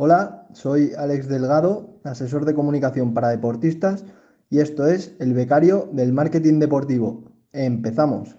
[0.00, 4.06] Hola, soy Alex Delgado, asesor de comunicación para deportistas
[4.48, 7.24] y esto es El Becario del Marketing Deportivo.
[7.52, 8.36] Empezamos.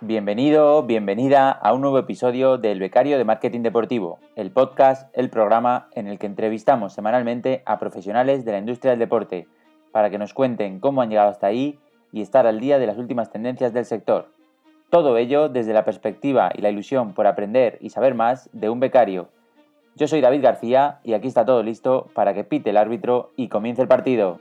[0.00, 5.90] Bienvenido, bienvenida a un nuevo episodio del Becario de Marketing Deportivo, el podcast, el programa
[5.92, 9.48] en el que entrevistamos semanalmente a profesionales de la industria del deporte
[9.92, 11.78] para que nos cuenten cómo han llegado hasta ahí
[12.12, 14.30] y estar al día de las últimas tendencias del sector.
[14.90, 18.80] Todo ello desde la perspectiva y la ilusión por aprender y saber más de un
[18.80, 19.28] becario.
[19.96, 23.48] Yo soy David García y aquí está todo listo para que pite el árbitro y
[23.48, 24.40] comience el partido.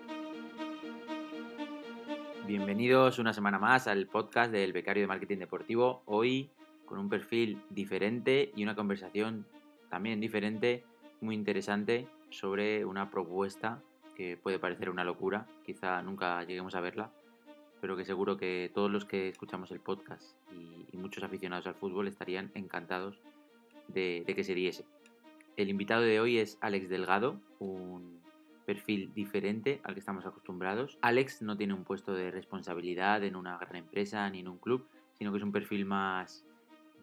[2.45, 6.03] Bienvenidos una semana más al podcast del Becario de Marketing Deportivo.
[6.05, 6.51] Hoy
[6.85, 9.45] con un perfil diferente y una conversación
[9.89, 10.83] también diferente,
[11.21, 13.81] muy interesante, sobre una propuesta
[14.15, 17.11] que puede parecer una locura, quizá nunca lleguemos a verla,
[17.85, 22.07] pero que seguro que todos los que escuchamos el podcast y, muchos aficionados al fútbol
[22.07, 23.19] estarían encantados
[23.89, 24.85] de, de que se diese.
[25.55, 28.21] El invitado de hoy es Alex Delgado, un
[28.65, 30.97] perfil diferente al que estamos acostumbrados.
[31.01, 34.87] Alex no tiene un puesto de responsabilidad en una gran empresa ni en un club,
[35.13, 36.43] sino que es un perfil más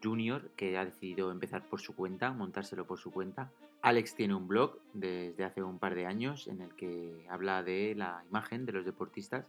[0.03, 3.53] junior que ha decidido empezar por su cuenta, montárselo por su cuenta.
[3.83, 7.95] Alex tiene un blog desde hace un par de años en el que habla de
[7.95, 9.47] la imagen de los deportistas.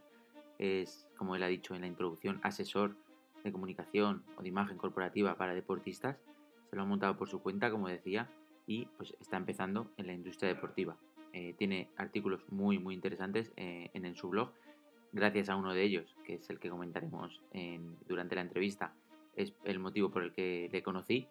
[0.58, 2.96] Es, como él ha dicho en la introducción, asesor
[3.42, 6.18] de comunicación o de imagen corporativa para deportistas.
[6.70, 8.30] Se lo ha montado por su cuenta, como decía,
[8.66, 10.96] y pues está empezando en la industria deportiva.
[11.32, 14.52] Eh, tiene artículos muy, muy interesantes eh, en, su blog.
[15.12, 17.42] Gracias a uno de ellos, que es el que comentaremos
[18.06, 18.94] durante la entrevista,
[19.36, 21.28] es el motivo por el que le conocí.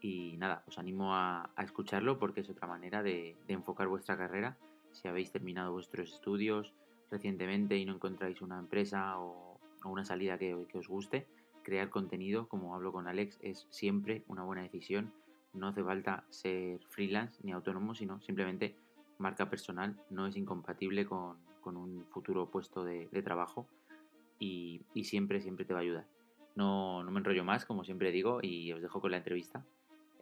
[0.00, 4.56] Y nada, os animo a, escucharlo porque es otra manera de, enfocar vuestra carrera.
[4.92, 6.72] Si habéis terminado vuestros estudios
[7.12, 11.26] recientemente y no encontráis una empresa o, una salida que, os guste,
[11.62, 15.12] crear contenido, como hablo con Alex, es siempre una buena decisión.
[15.52, 18.74] No hace falta ser freelance ni autónomo, sino simplemente
[19.18, 23.68] marca personal no es incompatible con, un futuro puesto de, trabajo
[24.38, 26.06] y, siempre, siempre te va a ayudar.
[26.54, 29.64] No, me enrollo más, como siempre digo, y os dejo con la entrevista.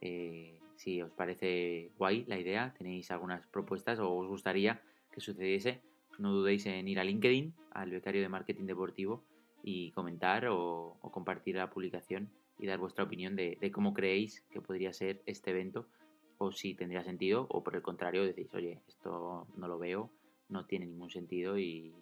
[0.00, 5.82] Eh, si os parece guay la idea, tenéis algunas propuestas o os gustaría que sucediese,
[6.20, 9.24] no dudéis en ir a LinkedIn, al becario de marketing deportivo,
[9.62, 14.92] y comentar o, compartir la publicación y dar vuestra opinión de, cómo creéis que podría
[14.92, 15.86] ser este evento
[16.38, 20.10] o si tendría sentido, o por el contrario decís, oye, esto no lo veo,
[20.48, 21.92] no tiene ningún sentido y,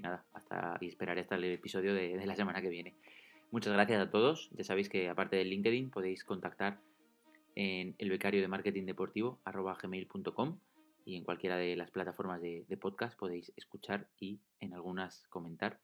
[0.00, 2.94] nada, hasta y esperaré hasta el episodio de, la semana que viene.
[3.50, 4.50] Muchas gracias a todos.
[4.52, 6.78] Ya sabéis que aparte del LinkedIn podéis contactar
[7.54, 9.38] en el becario de marketing deportivo
[11.10, 15.80] y en cualquiera de las plataformas de, podcast podéis escuchar y en algunas comentar.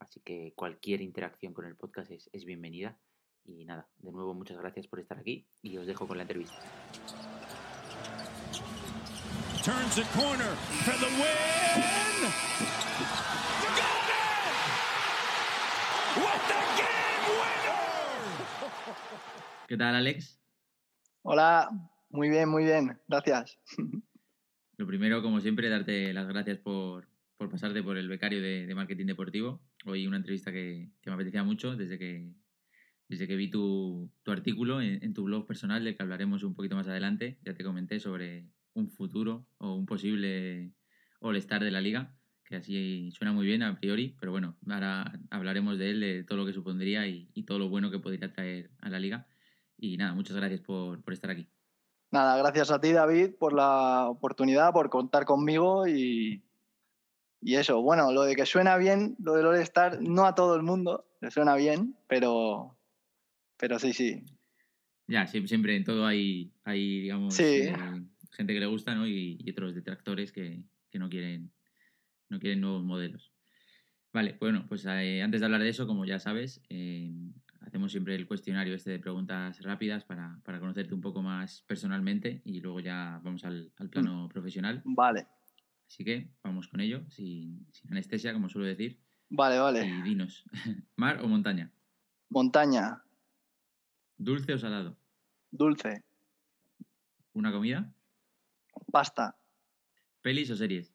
[0.00, 2.98] Así que cualquier interacción con el podcast es bienvenida.
[3.44, 6.58] Y nada, de nuevo muchas gracias por estar aquí y os dejo con la entrevista.
[19.68, 20.40] ¿Qué tal, Alex?
[21.22, 21.70] Hola,
[22.10, 23.60] muy bien, muy bien, gracias.
[24.76, 29.62] Lo primero, como siempre, darte las gracias por, pasarte por el becario de, marketing deportivo.
[29.86, 32.34] Hoy una entrevista que, que, me apetecía mucho desde que,
[33.08, 36.88] desde que vi tu, artículo en, tu blog personal, del que hablaremos un poquito más
[36.88, 40.72] adelante, ya te comenté sobre un futuro o un posible
[41.20, 42.14] All-Star de la liga,
[42.44, 46.38] que así suena muy bien a priori, pero bueno, ahora hablaremos de él, de todo
[46.38, 49.26] lo que supondría y, todo lo bueno que podría traer a la liga.
[49.78, 51.48] Y nada, muchas gracias por, estar aquí.
[52.10, 56.42] Nada, gracias a ti, David, por la oportunidad, por contar conmigo y,
[57.40, 57.82] y eso.
[57.82, 61.30] Bueno, lo de que suena bien, lo del All-Star, no a todo el mundo le
[61.30, 62.76] suena bien, pero,
[63.56, 64.24] pero sí, sí.
[65.08, 67.74] Ya, siempre en todo hay, hay digamos, eh,
[68.32, 69.06] gente que le gusta, ¿no?
[69.06, 71.52] Y, otros detractores que, que, no quieren
[72.28, 73.32] no quieren nuevos modelos.
[74.12, 77.12] Vale, bueno, pues eh, antes de hablar de eso, como ya sabes, eh,
[77.76, 82.40] hacemos siempre el cuestionario este de preguntas rápidas para, para, conocerte un poco más personalmente
[82.46, 84.28] y luego ya vamos al, al plano mm.
[84.30, 84.80] profesional.
[84.86, 85.26] Vale.
[85.86, 88.98] Así que vamos con ello, sin, sin anestesia, como suelo decir.
[89.28, 89.86] Vale, vale.
[89.86, 90.44] Y dinos,
[90.96, 91.70] ¿mar o montaña?
[92.30, 93.02] Montaña.
[94.16, 94.96] ¿Dulce o salado?
[95.50, 96.02] Dulce.
[97.34, 97.92] ¿Una comida?
[98.90, 99.36] Pasta.
[100.22, 100.94] ¿Pelis o series?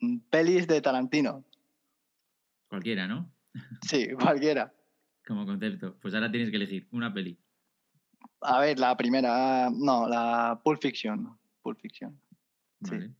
[0.00, 1.44] Mm, pelis de Tarantino.
[2.68, 3.32] Cualquiera, ¿no?
[3.82, 4.75] Sí, cualquiera.
[5.26, 5.96] Como concepto.
[6.00, 7.36] Pues ahora tienes que elegir una peli.
[8.42, 9.68] A ver, la primera.
[9.70, 11.36] No, la Pulp Fiction.
[11.62, 12.18] Pulp Fiction.
[12.80, 13.10] Vale.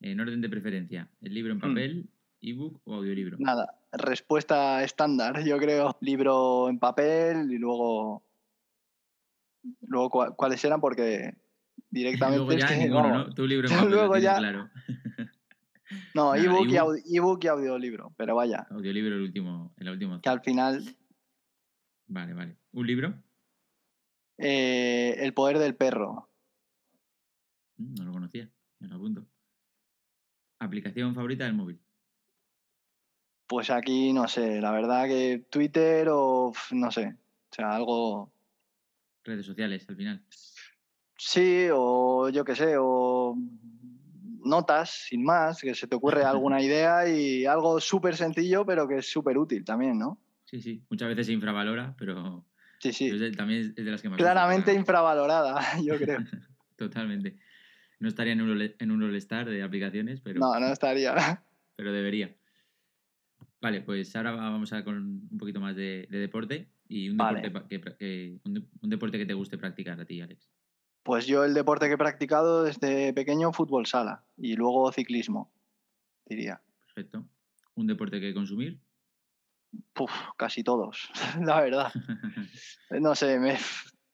[0.00, 1.60] En orden de preferencia, ¿el libro en mm.
[1.60, 2.10] papel,
[2.42, 3.38] ebook o audiolibro?
[3.40, 5.96] Nada, respuesta estándar, yo creo.
[6.00, 8.22] Libro en papel y luego.
[9.80, 10.80] Luego, ¿cuáles eran?
[10.80, 11.34] Porque
[11.90, 12.44] directamente.
[12.44, 13.34] Luego es ya que, ninguno, vamos, ¿no?
[13.34, 14.68] Tu libro en papel, Luego ya- claro.
[16.14, 16.68] No, ebook,
[17.06, 18.12] ebook y audiolibro.
[18.18, 20.20] Pero vaya, Audiolibro el último, el último.
[20.20, 20.84] que al final.
[22.08, 22.56] Vale, vale.
[22.72, 23.14] ¿Un libro?
[24.38, 26.28] eh, el poder del perro.
[27.78, 28.50] Mm, No lo conocía,
[28.80, 29.26] me lo apunto.
[30.58, 31.80] ¿Aplicación favorita del móvil?
[33.46, 37.16] Pues aquí no sé, la verdad que Twitter o no sé.
[37.50, 38.32] O sea, algo.
[39.24, 40.24] Redes sociales, al final.
[41.16, 43.36] Sí, o yo qué sé, o
[44.44, 48.98] notas, sin más, que se te ocurre alguna idea y algo súper sencillo, pero que
[48.98, 50.18] es súper útil también, ¿no?
[50.46, 50.82] Sí, sí.
[50.90, 52.46] Muchas veces se infravalora, pero
[52.78, 53.04] Sí, sí.
[53.10, 54.16] pero es de- también es de las que más...
[54.18, 56.18] Claramente gusta, infravalorada, yo creo.
[56.76, 57.36] Totalmente.
[57.98, 61.14] No estaría en un, en un All-Star de aplicaciones, pero, No, no estaría.
[61.76, 62.34] pero debería.
[63.60, 64.96] Vale, pues ahora vamos a con
[65.30, 67.40] un poquito más de, de deporte y un Vale.
[67.40, 70.48] deporte, pa- que, un deporte que te guste practicar a ti, Alex.
[71.02, 75.50] Pues yo el deporte que he practicado desde pequeño, fútbol sala y luego ciclismo,
[76.26, 76.60] diría.
[76.84, 77.24] Perfecto.
[77.74, 78.78] Un deporte que consumir.
[79.92, 81.08] Puf, casi todos,
[81.40, 81.92] la verdad.
[82.90, 83.58] No sé, me-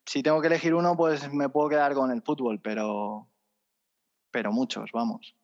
[0.06, 3.28] si tengo que elegir uno, pues me puedo quedar con el fútbol, pero,
[4.30, 5.34] pero muchos, vamos.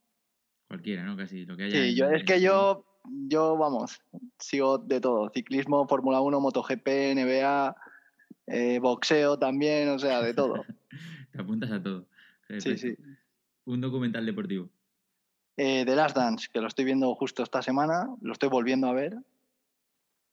[0.67, 1.17] Cualquiera, ¿no?
[1.17, 1.79] Casi lo que haya.
[1.83, 4.01] Sí, yo, es que yo, yo, vamos,
[4.39, 5.31] sigo de todo.
[5.31, 7.77] Ciclismo, Fórmula 1, MotoGP, NBA,
[8.47, 10.65] eh, boxeo también, o sea, de todo.
[11.33, 12.03] Te apuntas a todo.
[12.49, 12.79] Sí, Perfecto.
[12.79, 12.97] sí.
[13.67, 14.71] Un documental deportivo.
[15.57, 18.93] Eh, The Last Dance, que lo estoy viendo justo esta semana, lo estoy volviendo a
[18.93, 19.17] ver.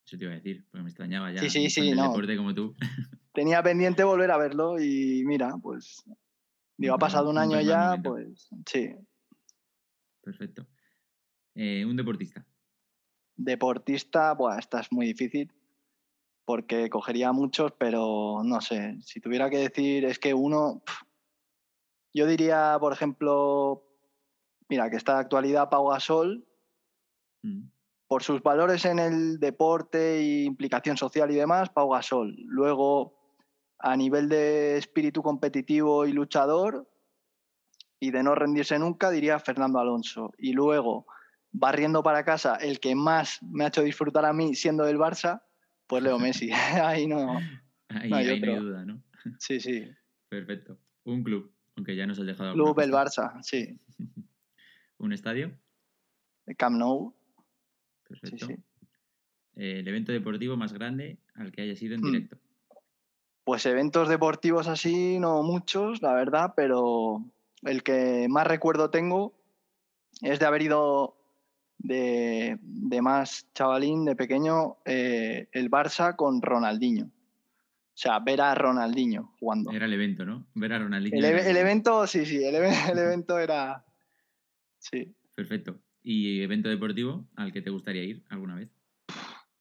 [0.06, 1.40] Eso te iba a decir, porque me extrañaba ya.
[1.40, 2.04] Sí, sí, sí, no.
[2.04, 2.76] deporte como tú.
[3.32, 6.04] Tenía pendiente volver a verlo y mira, pues,
[6.76, 8.94] digo, ha pasado un año ya, pues, sí.
[10.22, 10.66] Perfecto.
[11.54, 12.46] Eh, un deportista.
[13.36, 15.52] Deportista, buah, esta es muy difícil
[16.44, 20.84] porque cogería muchos, pero no sé, si tuviera que decir, es que uno,
[22.14, 23.84] yo diría, por ejemplo,
[24.68, 26.46] mira, que está de actualidad Pau Gasol,
[27.46, 27.70] Mm.
[28.08, 32.36] Por sus valores en el deporte e implicación social y demás, Pau Gasol.
[32.44, 33.18] Luego,
[33.78, 36.88] a nivel de espíritu competitivo y luchador
[37.98, 40.32] y de no rendirse nunca, diría Fernando Alonso.
[40.38, 41.06] Y luego,
[41.50, 45.42] barriendo para casa, el que más me ha hecho disfrutar a mí siendo del Barça,
[45.86, 46.50] pues Leo Messi.
[46.82, 47.38] Ahí no.
[47.88, 48.62] Ahí, No hay ahí no hay otro.
[48.62, 49.02] duda, ¿no?
[49.38, 49.88] Sí, sí.
[50.28, 50.78] Perfecto.
[51.04, 52.52] Un club, aunque ya nos has dejado.
[52.52, 52.92] Club el.
[52.92, 53.78] Barça, sí.
[54.98, 55.52] Un estadio.
[56.56, 57.12] Camp Nou,
[58.08, 58.46] Perfecto.
[58.46, 58.54] sí.
[59.56, 62.12] Eh, el evento deportivo más grande al que hayas ido en Hmm.
[62.12, 62.38] directo.
[63.44, 67.24] Pues eventos deportivos así, no muchos, la verdad, pero
[67.62, 69.32] el que más recuerdo tengo
[70.20, 71.16] es de haber ido
[71.78, 77.06] de, de más chavalín, de pequeño, eh, el Barça con Ronaldinho.
[77.06, 79.70] O sea, ver a Ronaldinho jugando.
[79.70, 80.46] Era el evento, ¿no?
[80.54, 81.16] Ver a Ronaldinho.
[81.16, 82.56] El, evento, sí, sí, el,
[82.92, 83.84] el evento era...
[84.78, 85.78] Sí, Perfecto.
[86.08, 88.70] ¿Y evento deportivo al que te gustaría ir alguna vez?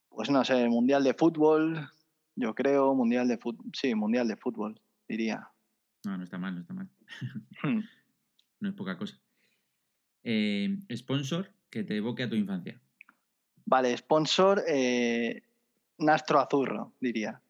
[0.10, 1.90] pues no sé, Mundial de Fútbol,
[2.36, 5.50] yo creo, Mundial de Fútbol, sí, Mundial de Fútbol, diría.
[6.06, 6.88] No, no está mal, no está mal.
[7.64, 7.82] Hmm.
[8.60, 9.20] No es poca cosa.
[10.24, 12.80] Eh, sponsor que te evoque a tu infancia.
[13.66, 15.42] Vale, sponsor, eh,
[15.98, 17.42] Nastro Azurro, diría.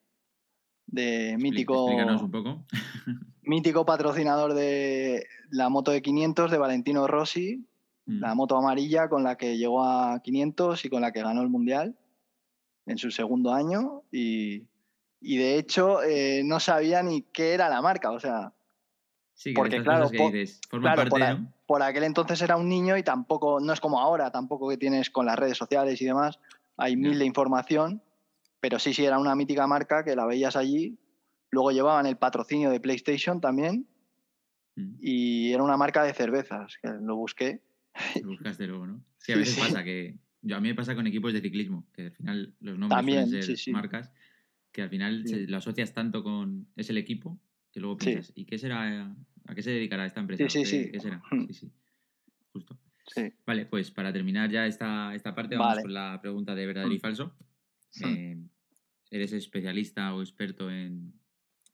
[0.88, 2.66] De mítico, Explícanos un poco.
[3.44, 7.66] mítico patrocinador de la moto de 500 de Valentino Rossi,
[8.08, 8.20] Mm.
[8.20, 11.50] la moto amarilla con la que llegó a 500 y con la que ganó el
[11.50, 11.96] Mundial
[12.86, 14.04] en su segundo año.
[14.12, 14.68] Y,
[15.22, 18.12] y de hecho, eh, no sabía ni qué era la marca.
[18.12, 18.54] O sea,
[19.34, 21.54] Sí, que porque claro, cosas que po- dices, forma claro, por, parte, a- ¿no?
[21.66, 25.10] por aquel entonces era un niño y tampoco, no es como ahora, tampoco que tienes
[25.10, 26.40] con las redes sociales y demás,
[26.78, 27.20] hay mil Ya.
[27.20, 28.02] de información,
[28.62, 30.98] pero sí, sí, era una mítica marca que la veías allí.
[31.50, 33.88] Luego llevaban el patrocinio de PlayStation también
[34.78, 34.96] Mm.
[35.00, 37.62] y era una marca de cervezas, que lo busqué.
[38.24, 39.04] Lo buscaste luego, ¿no?
[39.18, 39.62] Sí, a veces sí.
[39.62, 40.18] pasa que.
[40.42, 43.28] Yo, a mí me pasa con equipos de ciclismo, que al final los nombres También,
[43.30, 43.72] ser sí, sí.
[43.72, 44.12] marcas,
[44.72, 46.68] que al final se- lo asocias tanto con.
[46.76, 47.40] Es el equipo,
[47.72, 49.16] que luego piensas, ¿y qué será?
[49.48, 50.48] ¿A qué se dedicará esta empresa?
[50.50, 50.92] Sí, sí, ¿Qué, sí.
[50.92, 51.22] qué será?
[51.32, 51.48] Mm.
[51.48, 51.72] Sí, sí.
[52.54, 52.80] Justo.
[53.08, 53.34] Sí.
[53.46, 55.82] Vale, pues para terminar ya esta, esta parte, vamos Vale.
[55.84, 57.02] con la pregunta de verdadero y Mm.
[57.02, 57.36] falso.
[58.02, 58.06] Mm.
[58.06, 58.38] Eh,
[59.12, 61.14] ¿Eres especialista o experto en,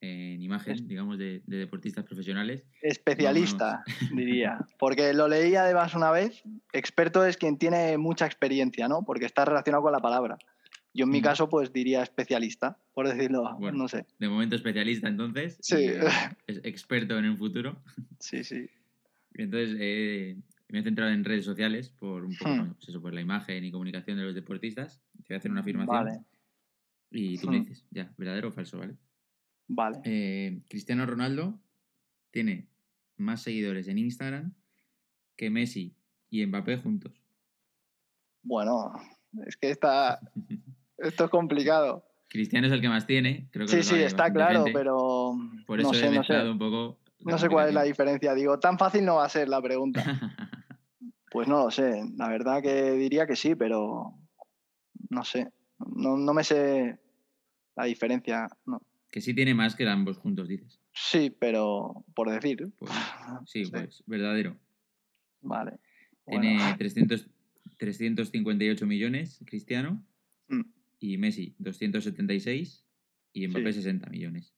[0.02, 2.64] en imagen, digamos, de, de deportistas profesionales?
[2.82, 3.84] Especialista,
[4.16, 4.58] diría.
[4.80, 6.42] Porque lo leí además una vez.
[6.74, 9.04] Experto es quien tiene mucha experiencia, ¿no?
[9.04, 10.38] Porque está relacionado con la palabra.
[10.94, 11.24] Yo en mi Mm.
[11.24, 13.78] caso, pues diría especialista, por decirlo, Bueno.
[13.78, 14.06] no sé.
[14.20, 15.58] De momento especialista entonces.
[15.62, 15.76] Sí.
[15.78, 16.02] eh,
[16.48, 17.82] es experto en el futuro.
[18.20, 18.68] Sí, sí.
[19.36, 20.36] Y entonces, eh,
[20.68, 22.74] me he centrado en redes sociales por un poco, Hmm.
[22.74, 25.00] pues eso, por la imagen y comunicación de los deportistas.
[25.26, 26.20] Te voy a hacer una afirmación Vale,
[27.12, 27.66] y tú me Hmm.
[27.66, 28.96] dices, ya, verdadero o falso, ¿vale?
[29.74, 30.00] Vale.
[30.04, 31.60] Eh, Cristiano Ronaldo
[32.32, 32.68] tiene
[33.18, 34.54] más seguidores en Instagram
[35.36, 35.96] que Messi
[36.30, 37.22] y Mbappé juntos.
[38.44, 38.94] Bueno,
[39.46, 40.20] es que está,
[40.98, 42.06] esto es complicado.
[42.28, 44.72] Cristiano es el que más tiene, creo que Sí, sí, está claro, gente.
[44.78, 45.34] pero
[45.68, 46.50] Por eso no he sé, no sé.
[46.50, 46.98] un poco.
[47.20, 48.34] No sé cuál es la diferencia.
[48.34, 50.04] Digo, tan fácil no va a ser la pregunta.
[51.34, 52.04] Pues no lo sé.
[52.18, 54.14] La verdad que diría que sí, pero
[55.10, 55.48] no sé.
[55.80, 57.00] No, no me sé
[57.78, 58.50] la diferencia.
[58.66, 58.82] No.
[59.12, 60.80] Que sí tiene más que ambos juntos, dices.
[60.94, 62.72] Sí, pero por decir.
[62.78, 62.92] Pues,
[63.46, 63.72] sí, Sí.
[63.72, 64.58] pues verdadero.
[65.42, 65.80] Vale.
[66.26, 67.28] Tiene Bueno, 300,
[67.78, 70.04] 358 millones Cristiano
[70.48, 70.62] mm,
[71.00, 72.86] y Messi 276
[73.34, 73.80] y Mbappé Sí.
[73.82, 74.54] 60 millones.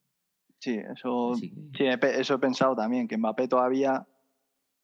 [0.59, 4.05] sí, eso, que, sí, eso he pensado también, que Mbappé todavía.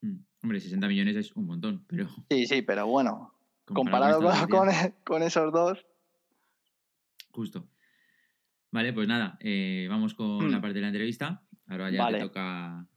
[0.02, 3.34] mm, hombre, 60 millones es un montón, pero Sí, sí, pero bueno,
[3.66, 4.70] comparado comparado con
[5.04, 5.86] con esos dos.
[7.32, 7.68] justo.
[8.72, 10.62] Vale, pues nada, eh, vamos con la Mm.
[10.62, 11.48] parte de la entrevista.
[11.68, 12.16] Ahora ya Vale.
[12.16, 12.88] te toca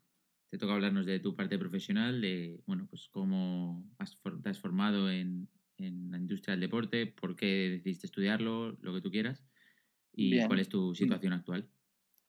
[0.51, 5.11] te toca hablarnos de tu parte profesional, de bueno, pues cómo has te has formado
[5.11, 5.49] en,
[5.79, 9.47] en la industria del deporte, por qué decidiste estudiarlo, lo que tú quieras,
[10.13, 10.45] y Bien.
[10.45, 11.71] cuál es tu situación actual.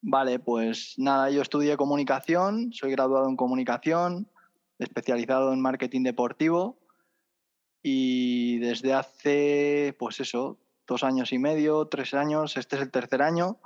[0.05, 4.29] Vale, pues nada, yo estudié comunicación, soy graduado en comunicación,
[4.77, 6.77] especializado en marketing deportivo
[7.81, 10.57] y desde hace, pues eso,
[10.87, 13.57] dos años y medio, tres años, este es el tercer año,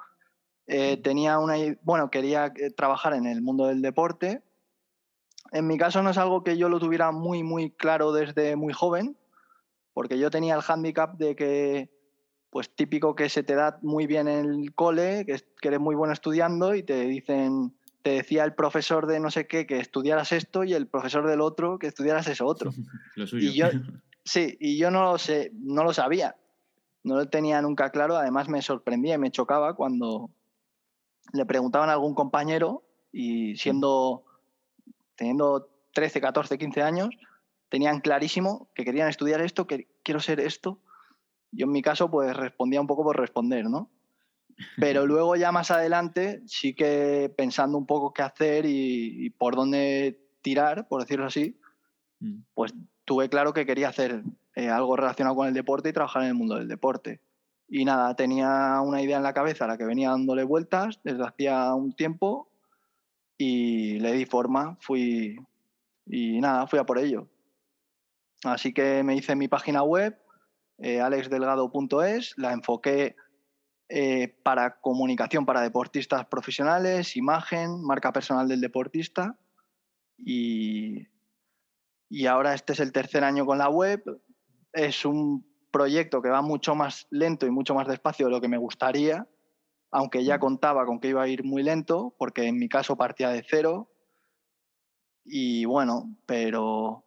[0.67, 4.41] eh, tenía una, i- bueno, quería eh, trabajar en el mundo del deporte.
[5.51, 8.73] En mi caso no es algo que yo lo tuviera muy, muy claro desde muy
[8.73, 9.17] joven,
[9.93, 11.89] porque yo tenía el hándicap de que,
[12.49, 16.13] pues típico que se te da muy bien en el cole, que eres muy bueno
[16.13, 20.63] estudiando y te dicen, te decía el profesor de no sé qué que estudiaras esto
[20.63, 22.71] y el profesor del otro que estudiaras eso otro.
[23.15, 23.49] Lo suyo.
[23.49, 23.67] Y yo,
[24.25, 26.35] sí, y yo no lo sé, no lo sabía,
[27.07, 30.29] no lo tenía nunca claro, además me sorprendía y me chocaba cuando
[31.33, 34.23] le preguntaban a algún compañero y siendo,
[35.15, 37.09] teniendo 13, 14, 15 años,
[37.69, 40.79] tenían clarísimo que querían estudiar esto, que quiero ser esto.
[41.51, 43.89] Yo en mi caso pues respondía un poco por responder, ¿no?
[44.77, 49.55] Pero luego ya más adelante sí que pensando un poco qué hacer y, y por
[49.55, 51.59] dónde tirar, por decirlo así,
[52.19, 52.41] Mm.
[52.53, 52.73] pues
[53.05, 54.23] tuve claro que quería hacer
[54.57, 57.21] eh, algo relacionado con el deporte y trabajar en el mundo del deporte.
[57.67, 61.23] Y nada, tenía una idea en la cabeza a la que venía dándole vueltas desde
[61.23, 62.49] hacía un tiempo
[63.37, 65.37] y le di forma, fui
[66.07, 67.29] y nada, fui a por ello.
[68.45, 70.17] Así que me hice mi página web,
[70.79, 73.15] eh, alexdelgado.es, la enfoqué
[73.89, 79.37] eh, para comunicación para deportistas profesionales, imagen, marca personal del deportista
[80.17, 81.09] y,
[82.09, 84.03] y ahora este es el tercer año con la web.
[84.73, 88.47] Es un proyecto que va mucho más lento y mucho más despacio de lo que
[88.47, 89.27] me gustaría,
[89.91, 90.39] aunque ya Mm.
[90.39, 93.91] contaba con que iba a ir muy lento, porque en mi caso partía de cero.
[95.25, 97.05] Y bueno, pero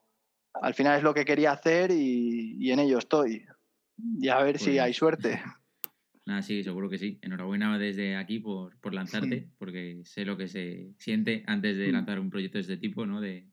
[0.54, 3.44] al final es lo que quería hacer y, y en ello estoy.
[4.18, 5.40] Y a ver si hay Pues- suerte.
[6.26, 7.18] Nada, sí, seguro que sí.
[7.22, 11.92] Enhorabuena desde aquí por, por lanzarte, porque sé lo que se siente antes de Mm.
[11.92, 13.20] lanzar un proyecto de este tipo, ¿no?
[13.20, 13.48] De,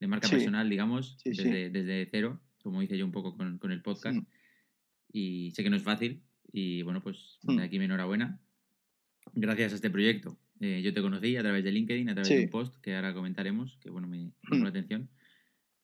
[0.00, 0.36] de marca Sí.
[0.36, 1.30] personal, digamos, sí.
[1.30, 4.16] desde, desde cero, como hice yo un poco con, con el podcast.
[4.18, 4.26] Mm.
[5.12, 6.22] Y sé que no es fácil.
[6.52, 8.40] Y bueno, pues de aquí mi enhorabuena.
[9.34, 12.36] Gracias a este proyecto, eh, yo te conocí a través de LinkedIn, a través Sí.
[12.36, 14.62] de un post que ahora comentaremos, que bueno, me llamó Mm.
[14.62, 15.08] la atención.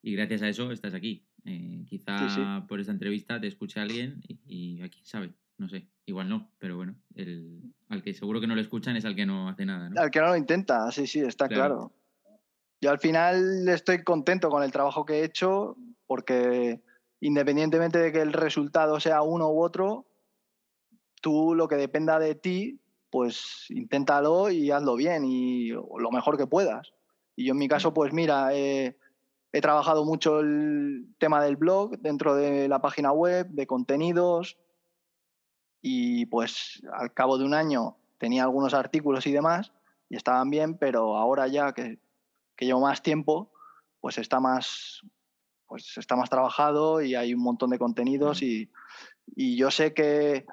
[0.03, 1.27] Y gracias a eso estás aquí.
[1.45, 2.41] Eh, quizá Sí, sí.
[2.67, 6.51] por esta entrevista te escuche alguien y, y a quién sabe, no sé, igual no,
[6.59, 9.65] pero bueno, el, al que seguro que no lo escuchan es al que no hace
[9.65, 10.01] nada, ¿no?
[10.01, 11.93] Al que no lo intenta, sí, sí, está Claro.
[11.93, 11.93] claro.
[12.81, 15.77] Yo al final estoy contento con el trabajo que he hecho
[16.07, 16.83] porque
[17.21, 20.07] independientemente de que el resultado sea uno u otro,
[21.21, 26.47] tú lo que dependa de ti, pues inténtalo y hazlo bien y lo mejor que
[26.47, 26.93] puedas.
[27.35, 28.97] Y yo en mi caso, pues mira, eh,
[29.53, 34.59] he trabajado mucho el tema del blog dentro de la página web, de contenidos
[35.81, 39.73] y pues al cabo de un año tenía algunos artículos y demás
[40.09, 41.99] y estaban bien, pero ahora ya que,
[42.57, 43.53] que llevo más tiempo,
[44.01, 45.03] pues está más,
[45.67, 48.71] pues está más trabajado y hay un montón de contenidos y,
[49.35, 50.47] y yo sé que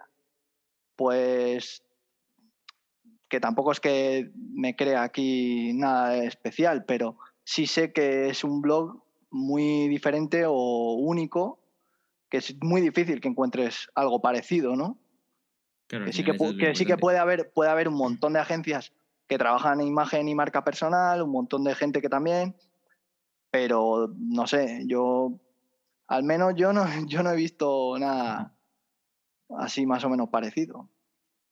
[0.96, 1.84] pues
[3.34, 8.62] que tampoco es que me crea aquí nada especial, pero sí sé que es un
[8.62, 11.60] blog muy diferente o único,
[12.30, 15.00] que es muy difícil que encuentres algo parecido, ¿no?
[15.88, 18.94] Claro, que sí que, sí que puede haber, puede haber un montón de agencias
[19.28, 22.56] que trabajan en imagen y marca personal, un montón de gente que también,
[23.54, 25.40] pero no sé, yo,
[26.08, 28.58] al menos yo no, yo no he visto nada
[29.60, 30.90] así más o menos parecido.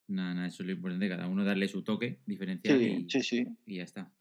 [0.08, 3.22] Nada, nada, eso es lo importante, cada uno darle su toque diferencial Sí, y, sí,
[3.22, 3.48] sí.
[3.68, 4.12] y ya está.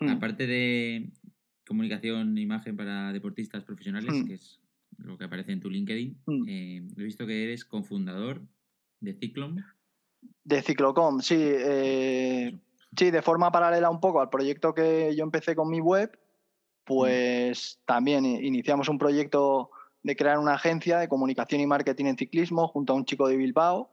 [0.00, 0.08] Hmm.
[0.08, 1.12] Aparte de
[1.64, 4.26] comunicación e imagen para deportistas profesionales, Hmm.
[4.26, 4.60] que es
[4.98, 6.48] lo que aparece en tu LinkedIn, Hmm.
[6.48, 8.42] eh, he visto que eres cofundador
[8.98, 9.58] de Ciclom.
[10.42, 11.36] De Ciclocom, sí.
[11.38, 12.58] eh,
[12.96, 16.18] sí, de forma paralela un poco al proyecto que yo empecé con mi web,
[16.84, 19.70] pues también iniciamos un proyecto
[20.02, 23.36] de crear una agencia de comunicación y marketing en ciclismo junto a un chico de
[23.36, 23.90] Bilbao.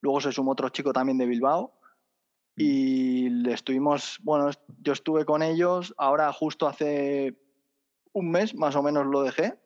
[0.00, 1.74] Luego se sumó otro chico también de Bilbao.
[2.56, 4.50] Y le estuvimos, bueno,
[4.82, 7.38] yo estuve con ellos, ahora justo hace
[8.12, 9.58] un mes más o menos lo dejé,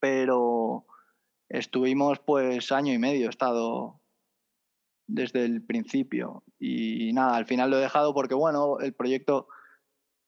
[0.00, 0.84] pero
[1.48, 4.00] estuvimos pues año y medio, he estado
[5.06, 6.42] desde el principio.
[6.58, 9.48] Y nada, al final lo he dejado porque, bueno, el proyecto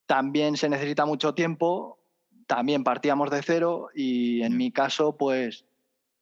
[0.07, 1.99] también se necesita mucho tiempo,
[2.47, 4.57] también partíamos de cero y en Ya.
[4.59, 5.67] mi caso, pues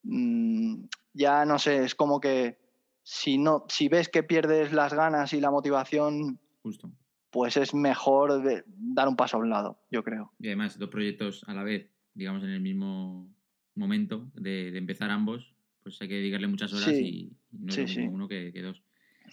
[0.03, 2.59] mm, ya no sé, es como que
[3.03, 6.91] si, no, si ves que pierdes las ganas y la motivación, Justo.
[7.31, 10.33] pues es mejor de- dar un paso a un lado, yo creo.
[10.39, 13.29] Y además, dos proyectos a la vez, digamos, en el mismo
[13.75, 17.81] momento de, de empezar ambos, pues hay que dedicarle muchas horas Sí, y, no sí,
[17.83, 18.83] lo mismo uno que, que dos.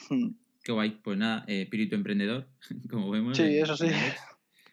[0.09, 0.29] Mm.
[0.63, 0.99] Qué guay.
[1.01, 2.47] Pues nada, eh, espíritu emprendedor,
[2.89, 3.37] como vemos.
[3.37, 3.87] Sí, eso sí.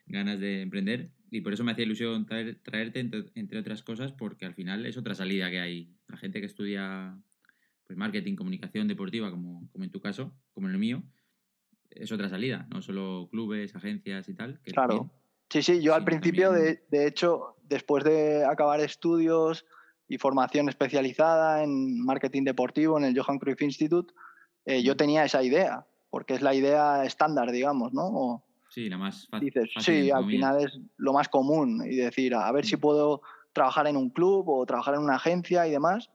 [0.09, 1.11] Ganas de emprender.
[1.31, 4.87] Y por eso me hacía ilusión traer- traerte, entre, entre otras cosas, porque al final
[4.87, 5.95] es otra salida que hay.
[6.07, 7.19] La gente que estudia
[7.87, 11.03] pues, marketing, comunicación deportiva, como, como en tu caso, como en el mío,
[11.91, 12.67] es otra salida.
[12.71, 14.61] No solo clubes, agencias y tal.
[14.63, 14.89] Que Claro.
[14.97, 15.13] también,
[15.51, 19.65] Sí, sí, yo al principio, también- de, de hecho, después de acabar estudios
[20.07, 24.13] y formación especializada en marketing deportivo en el Johan Cruyff Institute,
[24.67, 28.03] eh, yo tenía esa idea, porque es la idea estándar, digamos, ¿no?
[28.07, 28.45] O
[28.79, 29.47] Sí, la más fácil.
[29.47, 32.81] dices, fácil, sí, al final es lo más común y decir, a ver si Mm.
[32.81, 36.11] puedo trabajar en un club o trabajar en una agencia y demás.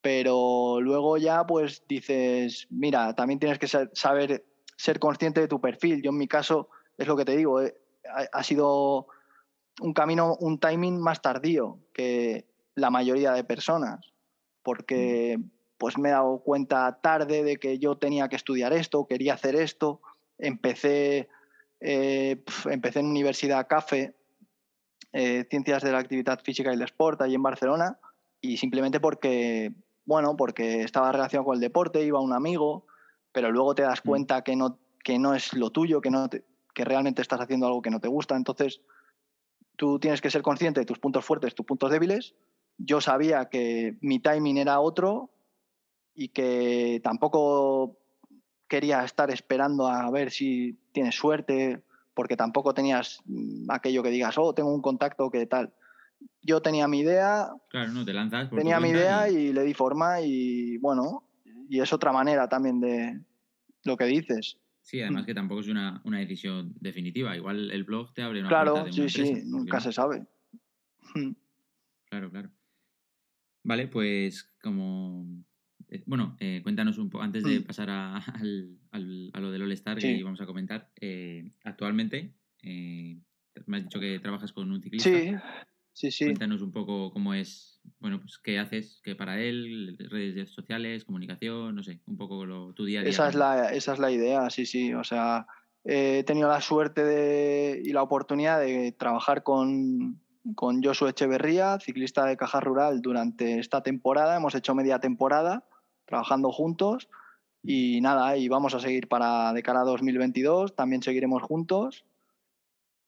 [0.00, 4.46] Pero luego ya pues dices, mira, también tienes que saber
[4.76, 6.00] ser consciente de tu perfil.
[6.00, 7.76] Yo en mi caso, es lo que te digo, eh,
[8.10, 9.08] ha, ha sido
[9.82, 14.14] un camino, un timing más tardío que la mayoría de personas,
[14.62, 15.38] porque
[15.76, 19.56] pues me he dado cuenta tarde de que yo tenía que estudiar esto, quería hacer
[19.56, 20.00] esto,
[20.38, 21.28] empecé,
[21.80, 24.14] eh, pf, empecé en Universidad CAFE,
[25.12, 27.98] eh, Ciencias de la Actividad Física y el Sport, allí en Barcelona,
[28.40, 29.72] y simplemente porque,
[30.04, 32.86] bueno, porque estaba relacionado con el deporte, iba un amigo,
[33.32, 34.08] pero luego te das Mm.
[34.08, 37.66] cuenta que no, que no es lo tuyo, que, no te- que realmente estás haciendo
[37.66, 38.80] algo que no te gusta, entonces
[39.76, 42.34] tú tienes que ser consciente de tus puntos fuertes, tus puntos débiles.
[42.78, 45.30] Yo sabía que mi timing era otro
[46.14, 47.98] y que tampoco
[48.68, 51.82] quería estar esperando a ver si tienes suerte,
[52.14, 55.72] porque tampoco tenías mm, aquello que digas, oh, tengo un contacto que tal.
[56.42, 59.52] Yo tenía mi idea, Claro, no, te lanzas por tenía mi idea y- y...
[59.52, 61.24] le di forma y bueno,
[61.68, 63.20] y es otra manera también de
[63.84, 64.58] lo que dices.
[64.82, 67.36] Sí, además que tampoco es una, una decisión definitiva.
[67.36, 69.32] Igual el blog te abre una Claro, puerta de sí, una sí, empresa.
[69.34, 69.82] ¿por qué nunca no?
[69.82, 70.26] se sabe.
[72.08, 72.50] Claro, claro.
[73.64, 75.26] Vale, pues como...
[75.90, 77.64] eh, Bueno, eh, cuéntanos un poco, antes de Mm.
[77.64, 80.08] pasar a, al- al- a lo del All-Star Sí.
[80.08, 82.34] que íbamos a comentar, eh, actualmente
[83.66, 85.08] me has dicho que trabajas con un ciclista.
[85.08, 85.30] Sí,
[85.92, 86.24] sí, sí.
[86.26, 91.74] Cuéntanos un poco cómo es, bueno, pues qué haces, qué para él, redes sociales, comunicación,
[91.74, 93.10] no sé, un poco lo, tu día a día.
[93.10, 94.92] Esa es, la, esa es la idea, sí, sí.
[94.92, 95.46] O sea,
[95.84, 100.20] he tenido la suerte de, y la oportunidad de trabajar con,
[100.54, 104.36] con Josué Echeverría, ciclista de Caja Rural, durante esta temporada.
[104.36, 105.64] Hemos hecho media temporada
[106.06, 107.08] trabajando juntos
[107.62, 112.04] y nada, y vamos a seguir para de cara a 2022, también seguiremos juntos.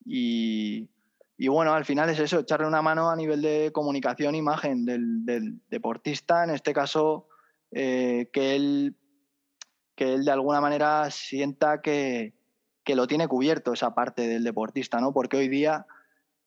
[0.05, 0.89] Y,
[1.37, 5.61] y bueno, al final es eso, echarle una mano a nivel de comunicación, imagen del,
[5.69, 7.29] deportista, en este caso,
[7.71, 8.95] eh, que él
[9.95, 12.33] que él de alguna manera sienta que,
[12.85, 15.11] que, lo tiene cubierto esa parte del deportista, ¿no?
[15.11, 15.85] Porque hoy día,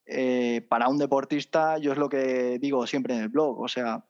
[0.06, 4.06] eh, para un deportista, yo es lo que digo siempre en el blog, o sea,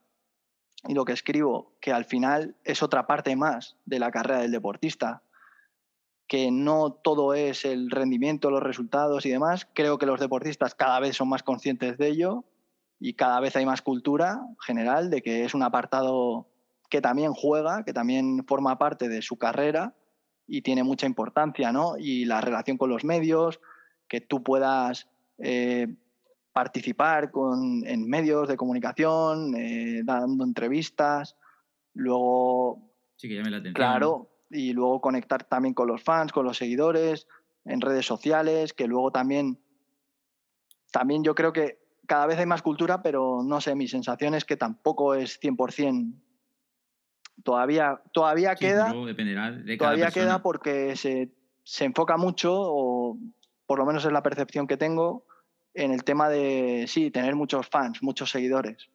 [0.86, 4.50] y lo que escribo, que al final es otra parte más de la carrera del
[4.50, 5.22] deportista,
[6.26, 9.68] que no todo es el rendimiento, los resultados y demás.
[9.74, 12.44] Creo que los deportistas cada vez son más conscientes de ello
[12.98, 16.48] y cada vez hay más cultura general de que es un apartado
[16.88, 19.94] que también juega, que también forma parte de su carrera
[20.46, 21.96] y tiene mucha importancia, ¿no?
[21.98, 23.60] Y la relación con los medios,
[24.08, 25.96] que tú puedas eh,
[26.52, 31.36] participar con, en medios de comunicación, eh, dando entrevistas,
[31.94, 32.90] luego...
[33.16, 33.74] Sí, que llame la atención.
[33.74, 37.26] Claro, y luego conectar también con los fans, con los seguidores,
[37.64, 39.58] en redes sociales, que luego también
[40.92, 44.44] también yo creo que cada vez hay más cultura, pero no sé, mi sensación es
[44.44, 46.14] que tampoco es 100%.
[47.42, 48.92] Todavía, todavía queda.
[49.78, 51.32] todavía queda porque se,
[51.64, 53.18] se enfoca mucho, o
[53.66, 55.24] por lo menos es la percepción que tengo,
[55.74, 58.88] en el tema de, sí, tener muchos fans, muchos seguidores.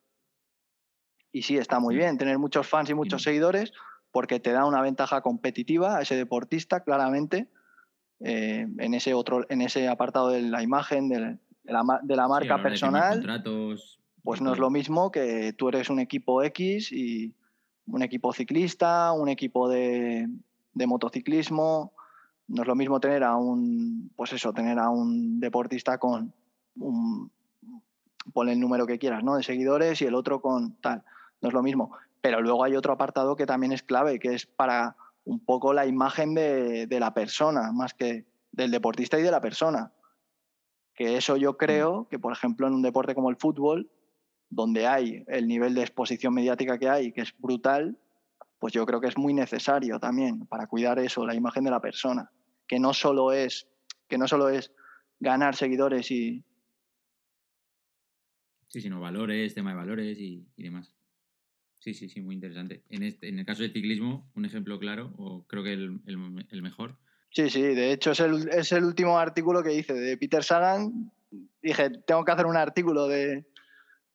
[1.32, 3.74] Y sí, está muy bien tener muchos fans y muchos seguidores
[4.12, 7.48] porque te da una ventaja competitiva a ese deportista, claramente,
[8.20, 12.62] eh, en, ese otro, en ese apartado de la imagen, de la, de la marca
[12.62, 13.22] personal.
[14.24, 17.34] pues no es lo mismo que tú eres un equipo X y
[17.86, 20.28] un equipo ciclista, un equipo de,
[20.74, 21.94] de motociclismo.
[22.48, 26.34] No es lo mismo tener a un, pues eso, tener a un deportista con
[26.80, 27.32] un,
[28.34, 29.36] pon el número que quieras, ¿no?
[29.36, 31.04] De seguidores y el otro con tal.
[31.42, 31.92] No es lo mismo.
[32.22, 35.86] Pero luego hay otro apartado que también es clave, que es para un poco la
[35.86, 39.92] imagen de, la persona, más que del deportista y de la persona.
[40.96, 41.58] Que eso yo mm.
[41.58, 43.90] creo que, por ejemplo, en un deporte como el fútbol,
[44.50, 47.98] donde hay el nivel de exposición mediática que hay, que es brutal,
[48.60, 51.82] pues yo creo que es muy necesario también para cuidar eso, la imagen de la
[51.82, 52.32] persona,
[52.68, 53.68] que no solo es,
[54.08, 54.72] que no solo es
[55.20, 56.44] ganar seguidores y,
[58.68, 60.94] Sí, sino valores, tema de valores y, demás.
[61.80, 62.84] Sí, sí, sí, muy interesante.
[62.90, 66.62] En, este, en el caso del ciclismo, un ejemplo claro, o creo que el, el,
[66.62, 66.98] mejor.
[67.32, 71.12] Sí, sí, de hecho es el, es el, último artículo que hice de Peter Sagan.
[71.62, 73.46] Dije, tengo que hacer un artículo de,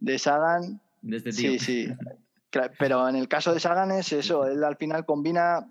[0.00, 0.80] de Sagan.
[1.00, 1.52] De este tío.
[1.52, 1.88] Sí, sí.
[2.78, 5.66] Pero en el caso de Sagan es eso, él al final combina,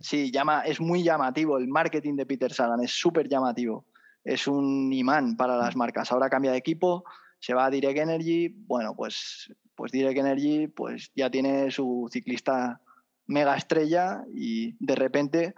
[0.00, 3.84] sí, llama, es muy llamativo, el marketing de Peter Sagan es súper llamativo,
[4.24, 5.78] es un imán para las mm.
[5.78, 6.10] marcas.
[6.12, 7.04] Ahora cambia de equipo,
[7.44, 12.80] se va a Direct Energy, bueno, pues, pues Direct Energy pues ya tiene su ciclista
[13.26, 15.54] mega estrella y de repente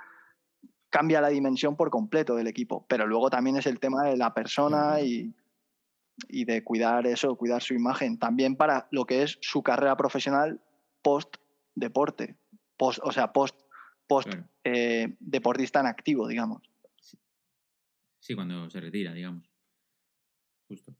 [0.90, 2.84] cambia la dimensión por completo del equipo.
[2.88, 5.32] Pero luego también es el tema de la persona y,
[6.28, 8.18] de cuidar eso, cuidar su imagen.
[8.18, 10.60] También para lo que es su carrera profesional
[11.02, 11.36] post
[11.76, 12.36] deporte,
[12.76, 13.60] post, o sea, post,
[14.08, 14.28] post
[14.64, 16.68] eh, deportista en activo, digamos.
[18.18, 19.48] Sí, cuando se retira, digamos.
[20.66, 20.95] Justo.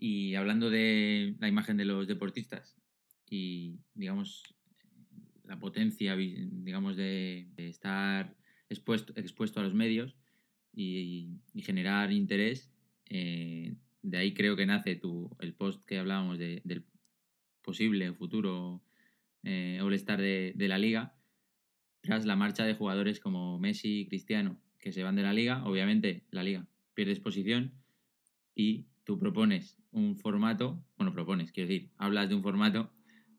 [0.00, 2.76] Y hablando de la imagen de los deportistas
[3.28, 4.54] y, digamos,
[5.44, 8.36] la potencia, digamos, de, estar
[8.68, 10.16] expuesto, expuesto a los medios
[10.72, 12.70] y, generar interés,
[13.06, 16.84] eh, de ahí creo que nace tu, el post que hablábamos del
[17.62, 18.80] posible futuro
[19.42, 21.16] eh, All-Star de, de la liga,
[22.02, 25.64] tras la marcha de jugadores como Messi y Cristiano, que se van de la liga,
[25.64, 27.72] obviamente la liga pierde exposición
[28.54, 32.90] y tú propones un formato, bueno, propones, quiero decir, hablas de un formato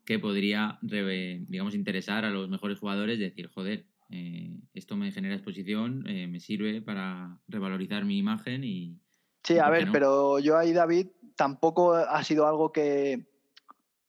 [0.04, 6.04] que podría, digamos, interesar a los mejores jugadores, decir, joder, eh, esto me genera exposición,
[6.08, 8.98] eh, me sirve para revalorizar mi imagen y...
[9.44, 11.06] Sí, a ver, pero yo ahí, David,
[11.36, 13.28] tampoco ha sido algo que,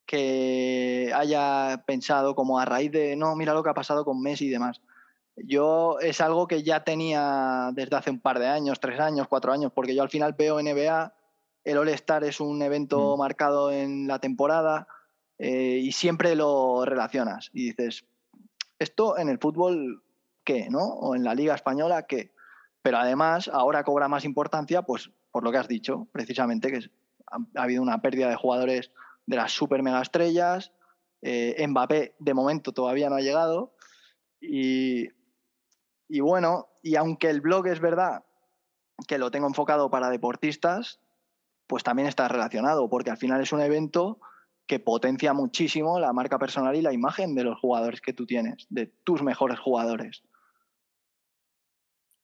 [0.08, 4.48] que haya pensado como a raíz de, no, mira lo que ha pasado con Messi
[4.48, 4.82] y demás.
[5.36, 9.54] Yo es algo que ya tenía desde hace un par de años, tres años, cuatro
[9.54, 11.21] años, porque yo al final veo NBA
[11.64, 13.20] el All-Star es un evento mm.
[13.20, 14.88] marcado en la temporada
[15.38, 18.06] eh, y siempre lo relacionas y dices,
[18.80, 20.04] esto en el fútbol,
[20.44, 20.70] ¿qué?
[20.70, 20.80] ¿no?
[20.80, 22.34] O en la Liga Española, ¿qué?
[22.82, 26.90] Pero además ahora cobra más importancia, pues por lo que has dicho, precisamente, que
[27.28, 28.92] ha, habido una pérdida de jugadores
[29.26, 30.72] de las super mega estrellas.
[31.22, 33.74] Eh, Mbappé de momento todavía no ha llegado.
[34.40, 35.10] Y,
[36.10, 38.26] y bueno, y aunque el blog es verdad
[39.08, 41.00] que lo tengo enfocado para deportistas,
[41.72, 44.20] pues también está relacionado, porque al final es un evento
[44.68, 48.68] que potencia muchísimo la marca personal y la imagen de los jugadores que tú tienes,
[48.70, 50.22] de tus mejores jugadores.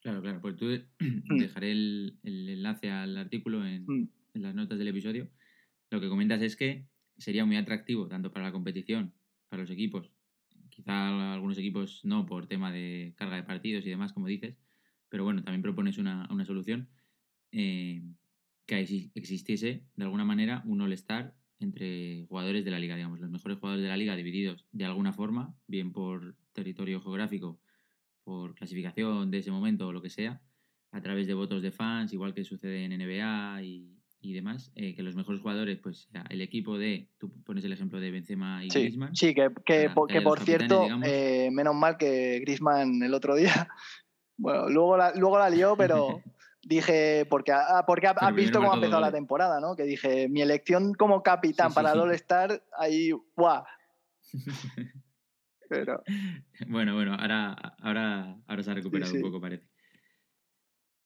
[0.01, 0.65] Claro, claro, pues tú
[0.99, 1.38] mm.
[1.38, 4.10] dejaré el, enlace al artículo en, mm.
[4.33, 5.29] en, las notas del episodio.
[5.91, 9.13] Lo que comentas es que sería muy atractivo tanto para la competición,
[9.47, 10.12] para los equipos,
[10.71, 14.57] quizá algunos equipos no por tema de carga de partidos y demás, como dices,
[15.07, 16.89] pero bueno, también propones una, una solución.
[17.53, 18.01] Eh,
[18.67, 23.58] que existiese de alguna manera un all-star entre jugadores de la liga, digamos, los mejores
[23.58, 27.60] jugadores de la liga divididos de alguna forma, bien por territorio geográfico,
[28.23, 30.41] por clasificación de ese momento o lo que sea,
[30.91, 35.03] a través de votos de fans, igual que sucede en NBA y, demás, eh, que
[35.03, 38.80] los mejores jugadores, pues el equipo de, tú pones el ejemplo de Benzema y sí,
[38.80, 39.15] Griezmann.
[39.15, 43.69] Sí, que, que, por cierto, eh, menos mal que Griezmann el otro día,
[44.38, 46.21] bueno, luego la, luego la lió, pero
[46.67, 49.75] dije, porque, ah, porque has visto cómo ha empezado la temporada, ¿no?
[49.75, 53.63] Que dije, mi elección como capitán para el All-Star, ahí, ¡guau!
[55.69, 56.01] Pero...
[56.67, 59.67] Bueno, bueno, ahora, ahora, ahora se ha recuperado un poco, parece.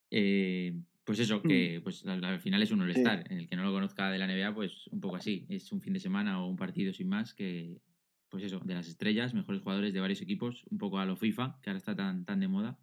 [0.09, 3.25] Eh, Pues eso, que pues al, final es un All-Star.
[3.29, 5.45] El que no lo conozca de la NBA, pues un poco así.
[5.49, 7.81] Es un fin de semana o un partido sin más que,
[8.29, 11.59] pues eso, de las estrellas, mejores jugadores de varios equipos, un poco a lo FIFA,
[11.61, 12.79] que ahora está tan, tan de moda.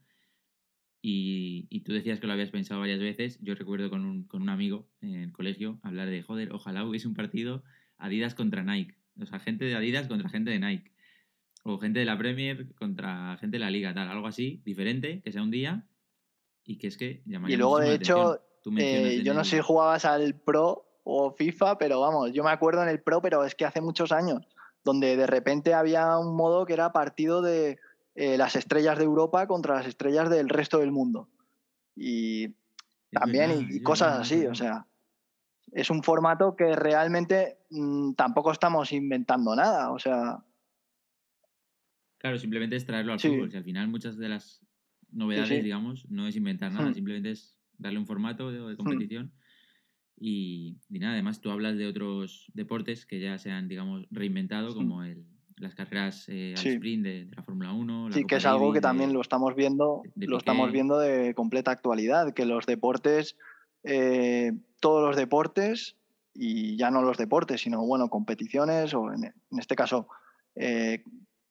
[1.00, 3.38] Y, y, tú decías que lo habías pensado varias veces.
[3.40, 7.06] Yo recuerdo con un, con un amigo en el colegio hablar de, joder, ojalá hubiese
[7.06, 7.62] un partido
[7.98, 8.96] Adidas contra Nike.
[9.20, 10.92] O sea, gente de Adidas contra gente de Nike.
[11.62, 14.08] O gente de la Premier contra gente de la Liga, tal.
[14.08, 15.86] Algo así, diferente, que sea un día
[16.64, 18.40] y que es que Y luego, de hecho,
[18.76, 22.82] eh, yo no sé si jugabas al Pro o FIFA, pero vamos, yo me acuerdo
[22.82, 24.46] en el Pro, pero es que hace muchos años,
[24.84, 27.78] donde de repente había un modo que era partido de
[28.20, 31.28] eh, las estrellas de Europa contra las estrellas del resto del mundo.
[31.94, 32.52] Y
[33.12, 34.88] también, y, cosas así, o sea,
[35.70, 40.44] es un formato que realmente mm, tampoco estamos inventando nada, o sea...
[42.18, 43.52] Claro, simplemente es traerlo al fútbol.
[43.52, 44.66] Si al final muchas de las
[45.12, 46.94] novedades, digamos, no es inventar nada, hmm.
[46.94, 48.76] simplemente es darle un formato de, hmm.
[48.76, 49.32] competición.
[50.16, 55.04] Y, nada, además tú hablas de otros deportes que ya se han, digamos, reinventado, como
[55.04, 55.24] el,
[55.60, 58.12] las carreras eh, al sprint de, la Fórmula 1.
[58.12, 62.32] sí, que es algo que también lo estamos viendo, lo estamos viendo de completa actualidad,
[62.32, 63.36] que los deportes,
[63.84, 65.96] eh, todos los deportes,
[66.34, 70.08] y ya no los deportes, sino bueno, competiciones, o en, este caso,
[70.54, 71.02] eh,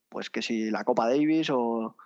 [0.09, 1.97] pues que si la Copa Davis o,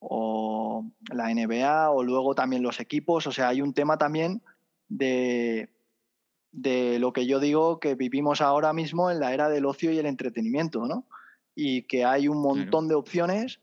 [0.00, 4.42] o la NBA, o luego también los equipos, o sea, hay un tema también
[4.88, 5.70] de,
[6.52, 9.98] de lo que yo digo que vivimos ahora mismo en la era del ocio y
[9.98, 11.06] el entretenimiento, ¿no?
[11.56, 13.60] Y que hay un montón de opciones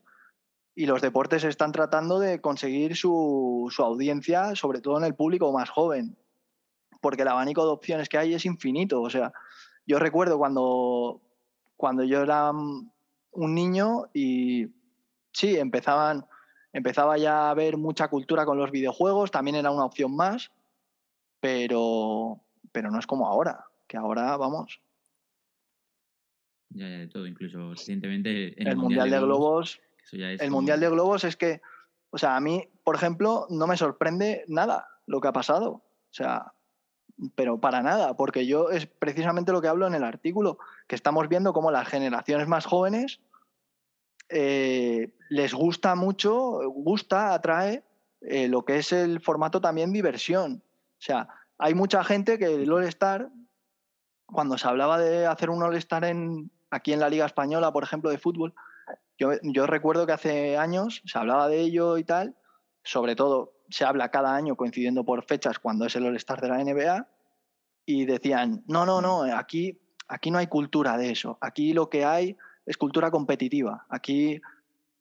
[0.75, 5.69] y los deportes están tratando de conseguir su, audiencia, sobre todo en el público más
[5.69, 6.17] joven,
[6.99, 9.01] porque el abanico de opciones que hay es infinito.
[9.01, 9.31] O sea,
[9.85, 11.21] yo recuerdo cuando,
[11.77, 14.67] cuando yo era un niño y
[15.31, 16.25] sí, empezaban,
[16.73, 20.51] empezaba ya a haber mucha cultura con los videojuegos, también era una opción más,
[21.39, 22.39] pero,
[22.71, 24.81] pero no es como ahora, que ahora, vamos,
[26.73, 29.79] ya, de todo, incluso recientemente el, Mundial, de Globos.
[30.11, 31.61] el Mundial de Globos es que,
[32.09, 35.69] o sea, a mí, por ejemplo, no me sorprende nada lo que ha pasado.
[35.69, 36.53] O sea,
[37.35, 40.57] pero para nada, porque yo es precisamente lo que hablo en el artículo,
[40.87, 43.19] que estamos viendo cómo las generaciones más jóvenes
[44.29, 47.83] eh, les gusta mucho, gusta, atrae
[48.21, 50.63] eh, lo que es el formato también diversión.
[50.97, 53.29] O sea, hay mucha gente que el All-Star,
[54.25, 58.09] cuando se hablaba de hacer un All-Star en, aquí en la Liga Española, por ejemplo,
[58.09, 58.53] de fútbol,
[59.17, 62.35] yo, recuerdo que hace años se hablaba de ello y tal,
[62.83, 66.63] sobre todo se habla cada año coincidiendo por fechas cuando es el All-Star de la
[66.63, 67.07] NBA,
[67.85, 72.05] y decían, no, no, no, aquí, aquí no hay cultura de eso, aquí lo que
[72.05, 74.41] hay es cultura competitiva, aquí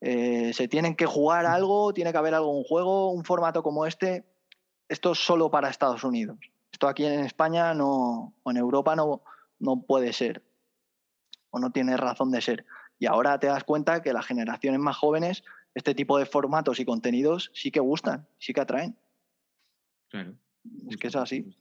[0.00, 4.24] eh, se tienen que jugar algo, tiene que haber algún juego, un formato como este,
[4.88, 6.38] esto es solo para Estados Unidos.
[6.72, 9.22] Esto aquí en España no, o en Europa no,
[9.58, 10.42] no puede ser
[11.52, 12.66] o no tiene razón de ser.
[12.98, 16.84] Y ahora te das cuenta que las generaciones más jóvenes, este tipo de formatos y
[16.84, 18.96] contenidos sí que gustan, sí que atraen.
[20.08, 20.34] Claro.
[20.88, 21.54] Es que es así.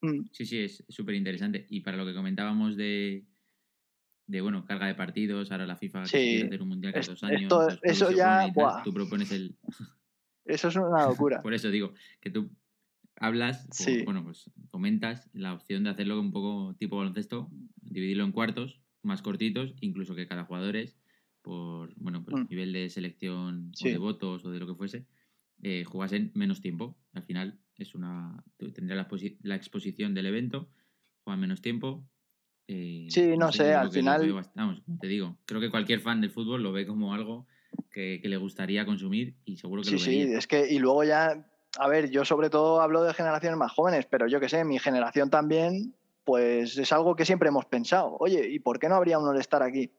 [0.00, 0.26] Mm.
[0.32, 1.66] Sí, sí, es súper interesante.
[1.70, 3.24] Y para lo que comentábamos de,
[4.26, 7.52] de, bueno, carga de partidos, ahora la FIFA quiere hacer un mundial cada dos años.
[7.82, 8.52] eso ya.
[8.84, 9.56] tú propones el.
[10.46, 11.40] Eso es una locura.
[11.42, 12.50] Por eso digo, que tú
[13.16, 13.66] hablas,
[14.04, 17.48] bueno, pues comentas la opción de hacerlo un poco tipo baloncesto,
[17.80, 20.96] dividirlo en cuartos, más cortitos, incluso que cada jugador es,
[21.42, 22.46] por bueno, pues, mm.
[22.48, 25.06] nivel de selección o de votos o de lo que fuese,
[25.62, 26.96] eh, jugasen menos tiempo.
[27.12, 28.42] Al final es una
[28.74, 29.08] tendrá la,
[29.42, 30.68] la exposición del evento,
[31.22, 32.04] juegan menos tiempo.
[32.66, 34.32] Eh, sí, no, sé, al final.
[34.54, 37.46] vamos, como te digo, creo que cualquier fan del fútbol lo ve como algo
[37.90, 41.46] que, le gustaría consumir y seguro que sí, lo Sí, es que, y luego ya,
[41.78, 44.78] a ver, yo sobre todo hablo de generaciones más jóvenes, pero yo que sé, mi
[44.78, 48.16] generación también pues es algo que siempre hemos pensado.
[48.18, 49.92] Oye, ¿y por qué no habría un All-Star aquí?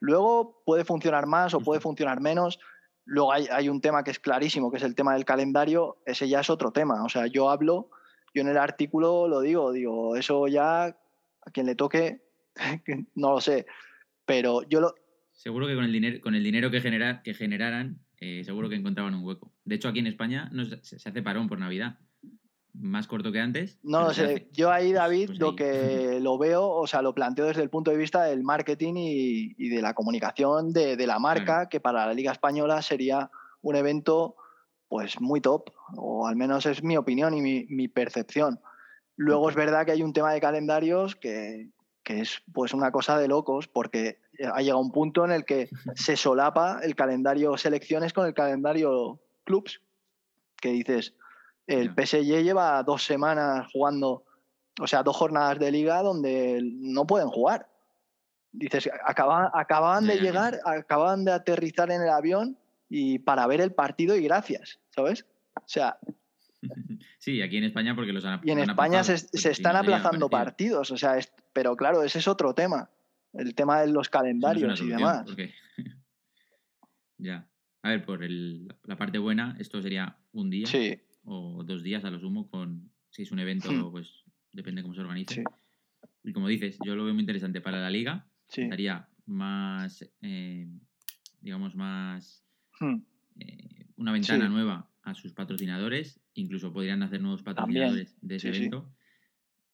[0.00, 2.58] Luego puede funcionar más o puede funcionar menos.
[3.06, 5.98] Luego hay, un tema que es clarísimo, que es el tema del calendario.
[6.06, 7.04] Ese ya es otro tema.
[7.04, 7.90] O sea, yo hablo,
[8.34, 12.22] yo en el artículo lo digo, digo, eso ya a quien le toque,
[13.14, 13.66] no lo sé.
[14.26, 14.94] Pero yo lo...
[15.32, 18.76] Seguro que con el dinero, con el dinero que, generar, que generaran, eh, seguro que
[18.76, 19.52] encontraban un hueco.
[19.64, 21.98] De hecho, aquí en España no, se hace parón por Navidad
[22.74, 23.78] más corto que antes.
[23.82, 24.48] No lo sé.
[24.52, 27.90] Yo ahí, David, pues lo que lo veo, o sea, lo planteo desde el punto
[27.90, 32.32] de vista del marketing y, de la comunicación de, la marca, que para la Liga
[32.32, 33.30] Española sería
[33.62, 34.36] un evento
[34.88, 38.60] pues muy top, o al menos es mi opinión y mi, percepción.
[39.16, 41.70] Luego es verdad que hay un tema de calendarios que,
[42.02, 44.18] que, es pues una cosa de locos, porque
[44.52, 49.20] ha llegado un punto en el que se solapa el calendario selecciones con el calendario
[49.44, 49.80] clubs,
[50.60, 51.14] que dices,
[51.66, 51.94] El.
[51.94, 54.24] PSG lleva dos semanas jugando,
[54.80, 57.68] o sea, dos jornadas de liga donde no pueden jugar.
[58.52, 62.56] Dices, acaba- acababan de llegar, acababan de aterrizar en el avión
[62.88, 65.26] y para ver el partido y gracias, ¿sabes?
[65.56, 65.98] O sea,
[67.18, 69.38] Sí, aquí en España porque los han y en han España se, aplazado, se porque
[69.40, 72.90] si están no aplazando partidos, o sea, es- pero claro, ese es otro tema,
[73.32, 75.22] el tema de los no calendarios y demás.
[75.24, 75.52] porque-
[77.18, 77.48] ya.
[77.82, 82.04] A ver, por el- la parte buena, esto sería un día Sí, o dos días
[82.04, 83.90] a lo sumo con si es un evento, Hmm.
[83.92, 85.34] pues depende cómo se organice.
[85.36, 85.44] sí,
[86.24, 88.66] Y como dices, yo lo veo muy interesante para la liga, sí.
[88.68, 90.68] daría más, eh,
[91.40, 92.44] digamos, más
[92.80, 92.96] Hmm,
[93.38, 94.52] eh, una ventana Sí.
[94.52, 98.58] nueva a sus patrocinadores, incluso podrían hacer nuevos También, patrocinadores de ese sí, sí.
[98.60, 98.90] evento.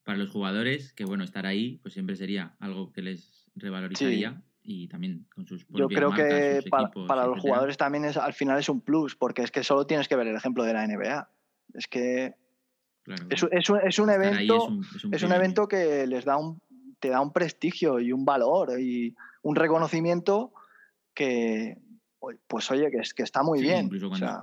[0.05, 4.89] Para los jugadores, que bueno, estar ahí, pues siempre sería algo que les revalorizaría y
[4.89, 6.29] también con sus Yo creo marcas,
[6.63, 9.51] que para, equipos, para los jugadores también es, al final es un plus, porque es
[9.51, 11.31] que solo tienes que ver el ejemplo de la NBA.
[11.75, 12.35] Es que
[13.03, 15.35] Claro, es, un, es evento, es un, es un es un privilegio.
[15.37, 16.61] evento que les da un,
[17.01, 20.53] te da un prestigio y un valor y un reconocimiento
[21.15, 21.79] que,
[22.47, 23.87] pues oye, que, es, que está muy Sí, bien.
[23.87, 24.43] Incluso O cuando, sea,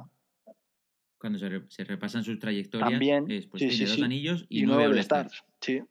[1.19, 4.45] cuando se, re- se repasan sus trayectorias, También, es, pues sí, tiene sí, dos anillos
[4.49, 5.31] y, y nueve All-Stars.
[5.31, 5.45] All-Stars.
[5.61, 5.81] Sí.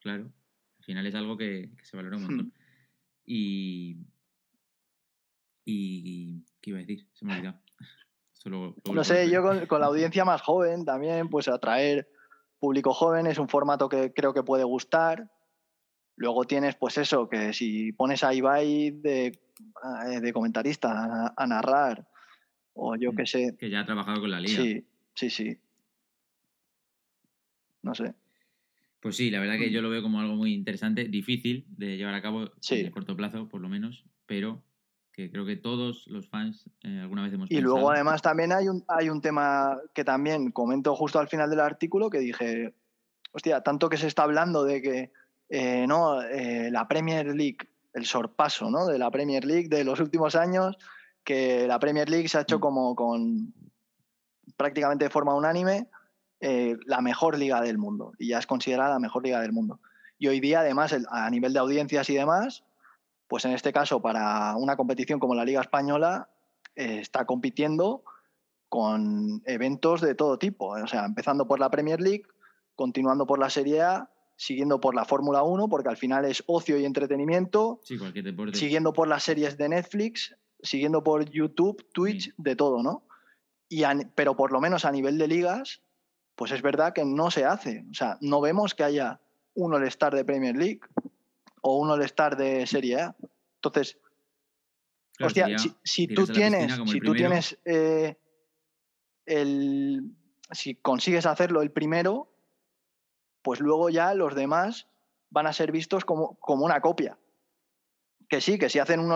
[0.00, 0.32] Claro.
[0.78, 2.26] Al final es algo que, que se valora un Hmm.
[2.26, 2.52] montón.
[3.24, 3.98] Y.
[5.64, 6.42] Y.
[6.60, 7.06] ¿Qué iba a decir?
[7.12, 7.61] Se me ha olvidado.
[8.50, 12.08] No sé, yo con, con la audiencia más joven también, pues atraer
[12.58, 15.30] público joven es un formato que creo que puede gustar.
[16.16, 21.46] Luego tienes, pues eso, que si pones a Ibai de, eh, de comentarista a, a
[21.46, 22.06] narrar,
[22.74, 23.56] o yo Mm, qué sé.
[23.58, 24.62] Que ya ha trabajado con la liga.
[24.62, 25.58] Sí, sí, sí.
[27.82, 28.14] No sé.
[29.00, 32.14] Pues sí, la verdad que yo lo veo como algo muy interesante, difícil de llevar
[32.14, 32.78] a cabo Sí.
[32.80, 34.62] en el corto plazo, por lo menos, pero
[35.12, 37.74] que creo que todos los fans eh, alguna vez hemos Y pensado.
[37.74, 41.60] luego además también hay un, hay un tema que también comento justo al final del
[41.60, 42.74] artículo que dije,
[43.32, 45.12] hostia, tanto que se está hablando de que
[45.50, 47.58] eh, no, eh, la Premier League,
[47.92, 48.86] el sorpaso ¿no?
[48.86, 50.76] de la Premier League de los últimos años,
[51.24, 52.60] que la Premier League se ha hecho Mm.
[52.60, 53.52] como con
[54.56, 55.88] prácticamente de forma unánime
[56.86, 59.78] la mejor liga del mundo y ya es considerada la mejor liga del mundo.
[60.18, 62.64] Y hoy día además el- a nivel de audiencias y demás,
[63.32, 66.28] pues en este caso para una competición como la Liga Española
[66.76, 68.04] eh, está compitiendo
[68.68, 72.24] con eventos de todo tipo, o sea, empezando por la Premier League,
[72.74, 76.76] continuando por la Serie A, siguiendo por la Fórmula 1, porque al final es ocio
[76.78, 78.58] y entretenimiento, Sí, cualquier deporte.
[78.58, 82.32] siguiendo por las series de Netflix, siguiendo por YouTube, Twitch, Sí.
[82.36, 83.06] de todo, ¿no?
[83.70, 85.80] Y a- pero por lo menos a nivel de ligas,
[86.36, 87.86] pues es verdad que no se hace.
[87.90, 89.20] O sea, no vemos que haya
[89.54, 90.80] un All-Star de Premier League
[91.62, 93.16] o un All-Star de Serie A.
[93.56, 93.98] Entonces,
[95.16, 98.16] Claro, hostia, si, tú tienes, si tú tienes eh,
[99.26, 100.16] el,
[100.50, 102.32] si consigues hacerlo el primero,
[103.42, 104.88] pues luego ya los demás
[105.30, 107.18] van a ser vistos como, como una copia.
[108.28, 109.12] Que sí, que si hacen un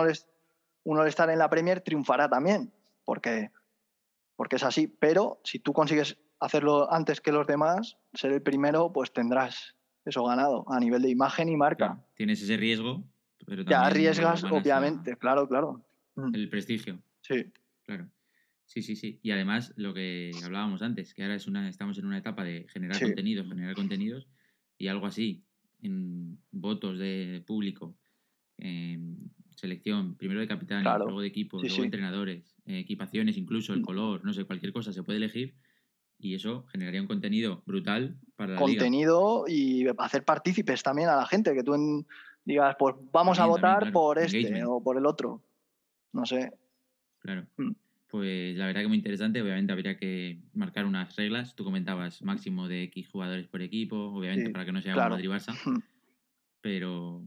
[0.99, 2.71] All-Star en la Premier, triunfará también,
[3.03, 3.51] porque,
[4.35, 4.87] porque es así.
[4.87, 9.76] Pero si tú consigues hacerlo antes que los demás, ser el primero, pues tendrás
[10.07, 11.87] eso ganado a nivel de imagen y marca.
[11.87, 13.03] Claro, tienes ese riesgo,
[13.45, 15.81] pero ya arriesgas, obviamente, claro, claro.
[16.15, 17.45] Mm, el prestigio, Sí,
[17.85, 18.09] claro.
[18.65, 19.19] Sí, sí, sí.
[19.23, 22.65] Y además, lo que hablábamos antes, que ahora es una, estamos en una etapa de
[22.67, 23.05] generar Sí.
[23.05, 24.27] contenidos, generar contenidos,
[24.77, 25.45] y algo así,
[25.81, 27.97] en votos de público,
[29.55, 31.05] selección, primero de Claro.
[31.05, 31.85] luego de equipos, Sí, luego sí.
[31.85, 33.83] entrenadores, eh, equipaciones, incluso el Mm.
[33.85, 35.55] color, no sé, cualquier cosa se puede elegir,
[36.19, 38.79] y eso generaría un contenido brutal para la liga.
[38.81, 42.05] contenido y hacer partícipes también a la gente, que tú en-
[42.45, 44.65] digas, pues vamos a votar también, claro, por este engagement.
[44.69, 45.41] o por el otro.
[46.13, 46.51] No sé.
[47.19, 47.45] Claro.
[47.57, 47.71] Mm.
[48.09, 49.41] Pues la verdad que muy interesante.
[49.41, 51.55] Obviamente habría que marcar unas reglas.
[51.55, 55.15] Tú comentabas máximo de X jugadores por equipo, obviamente Sí, para que no sea claro.
[55.15, 55.53] un Madrid-Barça.
[56.61, 57.23] Pero,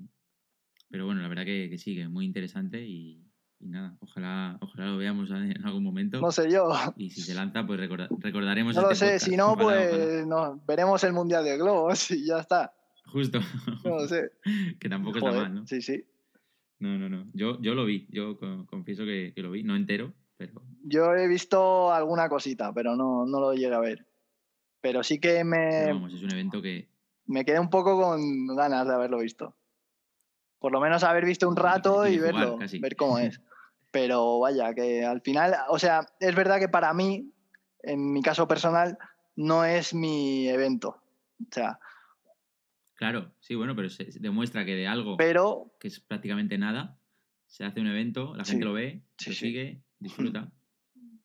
[0.91, 3.25] pero bueno, la verdad que, que sigue muy interesante y,
[3.61, 6.21] y nada, ojalá, ojalá lo veamos en algún momento.
[6.21, 6.71] No sé yo.
[6.97, 9.27] Y si se lanza, pues recorda- recordaremos No lo este sé, podcast.
[9.27, 9.91] si no, Ojalá, ojalá.
[9.91, 12.75] pues no, veremos el Mundial de Globos y ya está.
[13.07, 13.41] Justo.
[13.85, 14.31] No lo sé.
[14.81, 15.67] que tampoco está mal, ¿no?
[15.67, 16.05] Sí, sí.
[16.79, 17.25] No, no, no.
[17.35, 18.07] Yo, yo lo vi.
[18.11, 19.63] Yo co- confieso que, que lo vi.
[19.63, 24.07] No entero, pero Yo he visto alguna cosita, pero no, no lo llegué a ver.
[24.81, 26.89] Pero sí que me, vamos, es un evento que,
[27.27, 29.55] me quedé un poco con ganas de haberlo visto.
[30.59, 32.79] Por lo menos haber visto un rato Y y de jugar, verlo, casi.
[32.79, 33.41] ver cómo es.
[33.91, 37.33] Pero vaya, que al final, o sea, es verdad que para mí,
[37.83, 38.99] en mi caso personal,
[39.37, 41.03] no es mi evento.
[41.41, 41.79] O sea,
[43.01, 46.99] Claro, sí, bueno, pero se, demuestra que de algo pero que es prácticamente nada,
[47.47, 49.41] se hace un evento, la gente Sí, lo ve, sí, lo sí.
[49.47, 50.53] sigue, disfruta.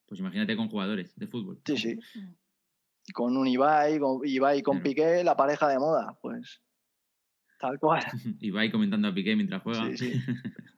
[0.05, 1.59] Pues imagínate con jugadores de fútbol.
[1.66, 1.99] sí, sí.
[3.13, 6.61] con un Ibai, con Ibai con Piqué, la pareja de moda, pues
[7.59, 8.01] tal cual.
[8.39, 9.86] Ibai comentando a Piqué mientras juega.
[9.97, 10.13] Sí, sí.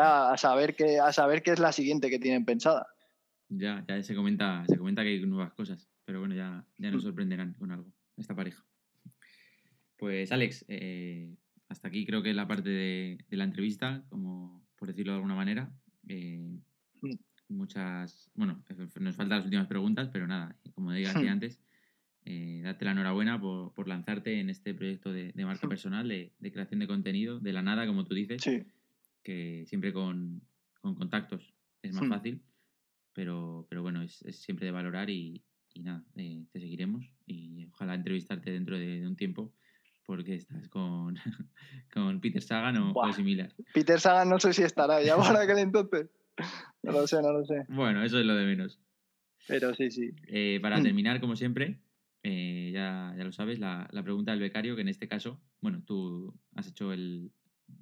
[0.00, 2.86] a saber, qué, a saber qué es la siguiente que tienen pensada.
[3.48, 7.02] Ya, ya se comenta, se comenta que hay nuevas cosas, pero bueno, ya, ya nos
[7.02, 7.06] mm.
[7.06, 8.64] sorprenderán con algo, esta pareja.
[9.98, 11.36] Pues Alex, eh,
[11.68, 15.34] hasta aquí creo que es la parte de, la entrevista, como por decirlo de alguna
[15.34, 15.70] manera.
[16.08, 16.58] Eh,
[17.02, 17.14] mm.
[17.48, 18.62] muchas, bueno,
[19.00, 21.60] nos faltan las últimas preguntas, pero nada, como decía antes,
[22.24, 26.86] eh, date la enhorabuena por, lanzarte en este proyecto de, marca personal, de, creación de
[26.86, 28.42] contenido, de la nada, como tú dices,
[29.22, 30.42] que siempre con,
[30.80, 32.42] contactos es más fácil,
[33.12, 35.44] pero, pero bueno, es, siempre de valorar y,
[35.76, 39.52] nada, eh, te seguiremos y ojalá entrevistarte dentro de, un tiempo
[40.04, 41.14] porque estás con,
[41.92, 43.52] con Peter Sagan o, similar.
[43.72, 46.08] Peter Sagan no sé si estará ya para aquel entonces.
[46.82, 47.64] No lo sé, no lo sé.
[47.68, 48.80] Bueno, eso es lo de menos.
[49.46, 50.10] Pero sí, sí.
[50.28, 51.80] Eh, para terminar, como siempre,
[52.22, 55.82] eh, ya, ya, lo sabes, la, la, pregunta del becario, que en este caso, bueno,
[55.84, 57.32] tú has hecho el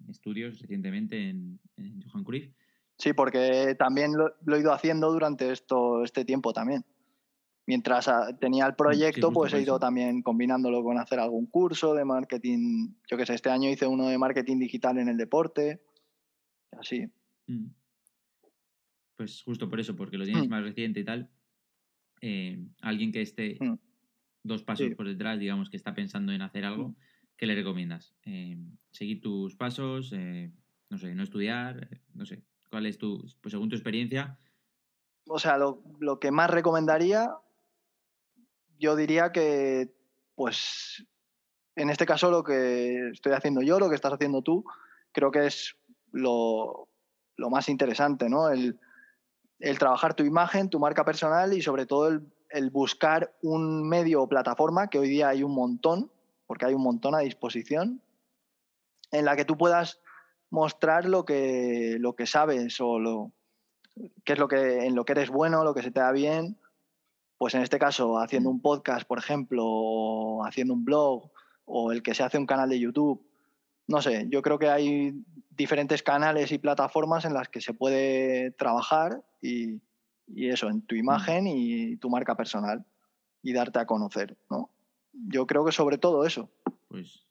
[0.09, 2.53] estudios recientemente en, en Johan Cruyff.
[2.99, 6.85] Sí, porque también lo, he ido haciendo durante esto, este tiempo también.
[7.67, 8.11] Mientras
[8.41, 12.95] tenía el proyecto, pues he ido también combinándolo con hacer algún curso de marketing.
[13.09, 15.81] Yo que sé, este año hice uno de marketing digital en el deporte.
[16.73, 17.07] Así.
[17.47, 17.69] Mm.
[19.17, 20.51] Pues justo por eso, porque lo tienes mm.
[20.51, 21.31] más reciente y tal.
[22.23, 23.79] Eh, alguien que esté mm
[24.43, 26.95] dos pasos por detrás, digamos, que está pensando en hacer algo,
[27.41, 28.15] ¿qué le recomiendas?
[28.27, 28.59] Eh,
[28.91, 30.13] ¿Seguir tus pasos?
[30.13, 30.53] Eh,
[30.91, 32.43] no sé, no estudiar, eh, no sé.
[32.69, 34.39] ¿Cuál es tu, pues según tu experiencia?
[35.27, 37.35] O sea, lo, que más recomendaría,
[38.79, 39.91] yo diría que,
[40.35, 41.07] pues,
[41.77, 44.63] en este caso lo que estoy haciendo yo, lo que estás haciendo tú,
[45.11, 45.77] creo que es
[46.13, 46.91] lo,
[47.39, 48.51] más interesante, ¿no?
[48.51, 48.79] El,
[49.61, 54.23] el trabajar tu imagen, tu marca personal y sobre todo el el buscar un medio
[54.23, 56.11] o plataforma, que hoy día hay un montón,
[56.51, 58.03] porque hay un montón a disposición,
[59.13, 60.01] en la que tú puedas
[60.51, 63.31] mostrar lo que, lo que sabes o lo,
[64.25, 66.59] qué es lo que, en lo que eres bueno, lo que se te da bien.
[67.39, 71.31] Pues en este caso, haciendo un podcast, por ejemplo, o haciendo un blog,
[71.67, 73.25] o el que se hace un canal de YouTube.
[73.87, 75.15] No sé, yo creo que hay
[75.51, 79.81] diferentes canales y plataformas en las que se puede trabajar y,
[80.27, 80.99] y eso, en tu mm.
[80.99, 82.85] imagen y tu marca personal
[83.41, 84.69] y darte a conocer, ¿no?
[85.13, 86.53] Yo creo que sobre todo eso.
[86.89, 87.27] Pues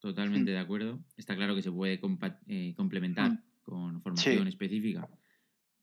[0.00, 0.54] totalmente mm.
[0.54, 1.04] de acuerdo.
[1.16, 2.00] Está claro que se puede
[2.48, 3.42] eh, complementar mm.
[3.62, 5.08] con formación específica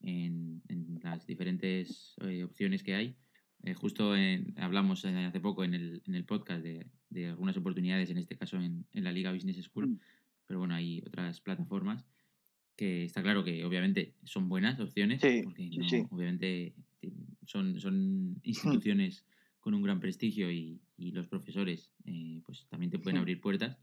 [0.01, 0.61] en,
[1.03, 3.15] las diferentes eh, opciones que hay.
[3.63, 4.13] Eh, justo
[4.57, 8.85] hablamos hace poco en el, en el podcast de, algunas oportunidades, en este caso en,
[8.91, 9.99] en la Liga Business School,
[10.47, 12.05] pero bueno, hay otras plataformas
[12.75, 16.73] que está claro que obviamente son buenas opciones, porque obviamente
[17.45, 19.25] son, son instituciones
[19.59, 23.79] con un gran prestigio y, los profesores eh, pues también te pueden abrir puertas,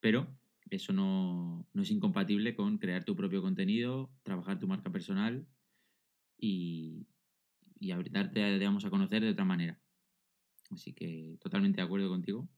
[0.00, 0.28] pero
[0.68, 5.46] eso no, es incompatible con crear tu propio contenido, trabajar tu marca personal
[6.36, 7.06] y,
[7.80, 9.80] y darte digamos, a conocer de otra manera.
[10.70, 12.48] Así que totalmente de acuerdo contigo.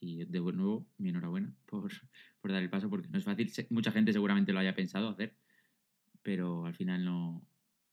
[0.00, 1.92] Y de nuevo, mi enhorabuena por,
[2.40, 3.50] por dar el paso, porque no es fácil.
[3.70, 5.36] Mucha gente seguramente lo haya pensado hacer,
[6.22, 7.46] pero al final no,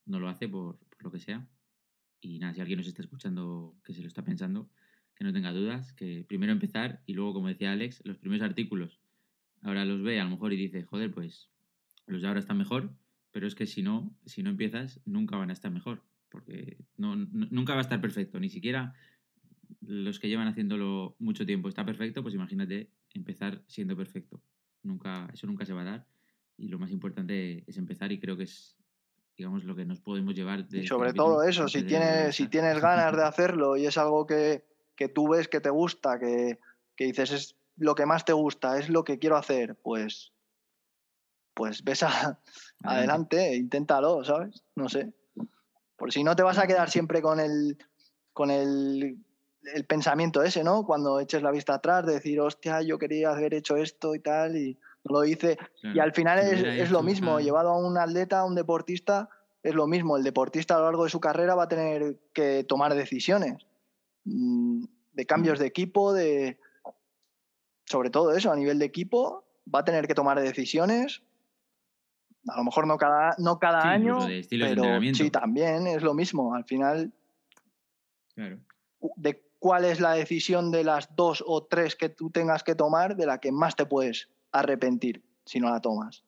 [0.05, 1.47] no lo hace por, lo que sea.
[2.19, 4.69] Y nada, si alguien nos está escuchando que se lo está pensando,
[5.19, 9.01] que no tenga dudas, que primero empezar y luego, como decía Alex, los primeros artículos,
[9.61, 11.49] ahora los ve a lo mejor y dice, joder, pues
[12.07, 12.93] los de ahora están mejor,
[13.31, 17.17] pero es que si no, si no empiezas, nunca van a estar mejor, porque no,
[17.17, 18.93] nunca va a estar perfecto, ni siquiera
[19.81, 24.41] los que llevan haciéndolo mucho tiempo está perfecto, pues imagínate empezar siendo perfecto.
[24.83, 26.07] Nunca, eso nunca se va a dar.
[26.55, 28.77] Y lo más importante es empezar y creo que es
[29.35, 32.47] digamos lo que nos podemos llevar de y este sobre todo eso si tienes si
[32.47, 34.65] tienes ganas de hacerlo y es algo que,
[35.07, 36.59] tú ves que te gusta que,
[36.97, 40.33] dices es lo que más te gusta es lo que quiero hacer pues
[41.53, 42.03] pues ves
[42.83, 45.13] adelante, inténtalo sabes no sé
[45.95, 47.77] por si no te vas a quedar siempre con el
[48.33, 49.17] con el
[49.73, 50.85] el pensamiento ese, ¿no?
[50.85, 54.55] Cuando eches la vista atrás, de decir, hostia, yo quería haber hecho esto y tal,
[54.55, 55.57] y no lo hice.
[55.83, 59.29] Y al final es, lo mismo, llevado a un atleta, a un deportista,
[59.63, 60.17] es lo mismo.
[60.17, 63.65] El deportista a lo largo de su carrera va a tener que tomar decisiones
[64.23, 66.59] de cambios de equipo, de.
[67.85, 71.23] Sobre todo eso, a nivel de equipo, va a tener que tomar decisiones.
[72.47, 76.53] A lo mejor no cada, no cada año, pero sí, también es lo mismo.
[76.53, 77.11] Al final,
[78.33, 78.59] claro.
[79.15, 83.15] de cuál es la decisión de las dos o tres que tú tengas que tomar
[83.15, 86.23] de la que más te puedes arrepentir si no la tomas.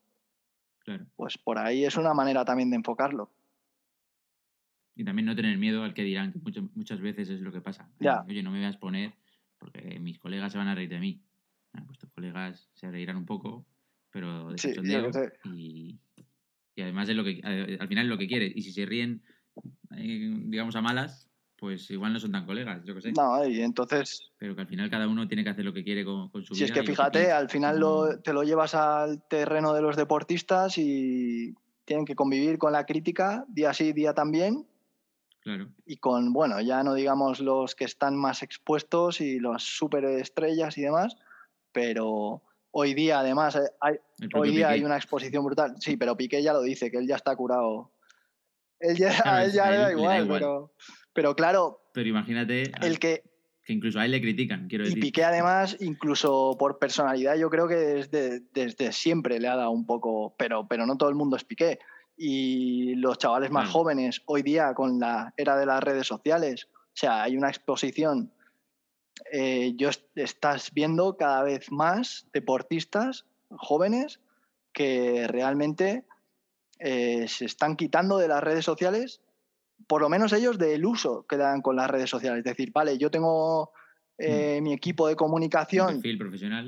[1.16, 3.32] Pues por ahí es una manera también de enfocarlo.
[4.96, 7.62] Y también no tener miedo al que dirán, que mucho- muchas veces es lo que
[7.62, 7.90] pasa.
[8.00, 8.24] Eh, Ya.
[8.28, 9.14] Oye, no me voy a exponer
[9.58, 11.22] porque mis colegas se van a reír de mí.
[11.74, 13.66] Ah, pues tus colegas se reirán un poco,
[14.10, 15.32] pero de Sí, sé.
[15.46, 16.00] y,
[16.76, 18.52] y además es lo que al final es lo que quiere.
[18.54, 19.24] Y si se ríen,
[19.96, 23.12] eh, digamos, a malas, pues igual no son tan colegas, yo qué sé.
[23.14, 26.04] No, y entonces, Pero que al final cada uno tiene que hacer lo que quiere
[26.04, 26.74] con, con su si vida.
[26.74, 27.38] es que fíjate, piensa.
[27.38, 31.54] al final lo, te lo llevas al terreno de los deportistas y
[31.86, 34.66] tienen que convivir con la crítica día sí, día también.
[35.42, 35.70] Claro.
[35.86, 40.82] Y con, bueno, ya no digamos los que están más expuestos y las superestrellas y
[40.82, 41.16] demás,
[41.72, 43.96] pero hoy día además eh, hay,
[44.36, 44.74] hoy día Piqué.
[44.74, 45.76] hay una exposición brutal.
[45.80, 47.92] Sí, pero Piqué ya lo dice, que él ya está curado.
[48.80, 50.40] Él ya, Claro, a él ya a le él da le da igual, igual.
[50.40, 50.74] pero,
[51.14, 53.24] pero claro, Pero imagínate el que,
[53.64, 55.02] que incluso a él le critican, quiero y decir.
[55.02, 59.86] Piqué además, incluso por personalidad, yo creo que desde, desde siempre le ha dado un
[59.88, 61.80] poco, pero, pero no todo el mundo es Piqué.
[62.24, 63.74] Y los chavales más Claro.
[63.80, 68.32] jóvenes, hoy día con la era de las redes sociales, o sea, hay una exposición.
[69.32, 74.20] eh, yo est- estás viendo cada vez más deportistas jóvenes
[74.74, 76.06] que realmente
[76.80, 79.22] eh, se están quitando de las redes sociales,
[79.88, 82.40] por lo menos ellos del uso que dan con las redes sociales.
[82.40, 83.72] Es decir, vale, yo tengo
[84.18, 86.02] eh, mi equipo de Un comunicación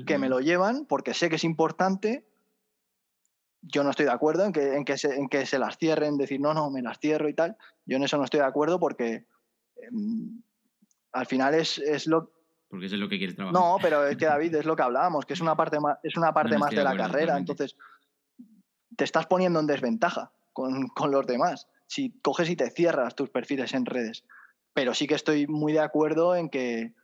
[0.06, 2.24] que me lo llevan porque sé que es importante.
[3.66, 6.18] Yo no estoy de acuerdo en que, en que, se, en que se las cierren,
[6.18, 7.56] decir, no, no, me las cierro y tal.
[7.86, 9.26] Yo en eso no estoy de acuerdo porque
[9.76, 10.42] em,
[11.12, 12.30] al final es, es lo...
[12.68, 13.60] Porque eso es lo que quieres trabajar.
[13.60, 16.16] No, pero es que David, es lo que hablábamos, que es una parte más, es
[16.16, 17.38] una parte no más de la carrera.
[17.38, 17.52] totalmente.
[17.52, 17.76] Entonces,
[18.96, 21.68] te estás poniendo en desventaja con, con los demás.
[21.86, 24.24] Si coges y te cierras tus perfiles en redes.
[24.72, 26.94] Pero sí que estoy muy de acuerdo en que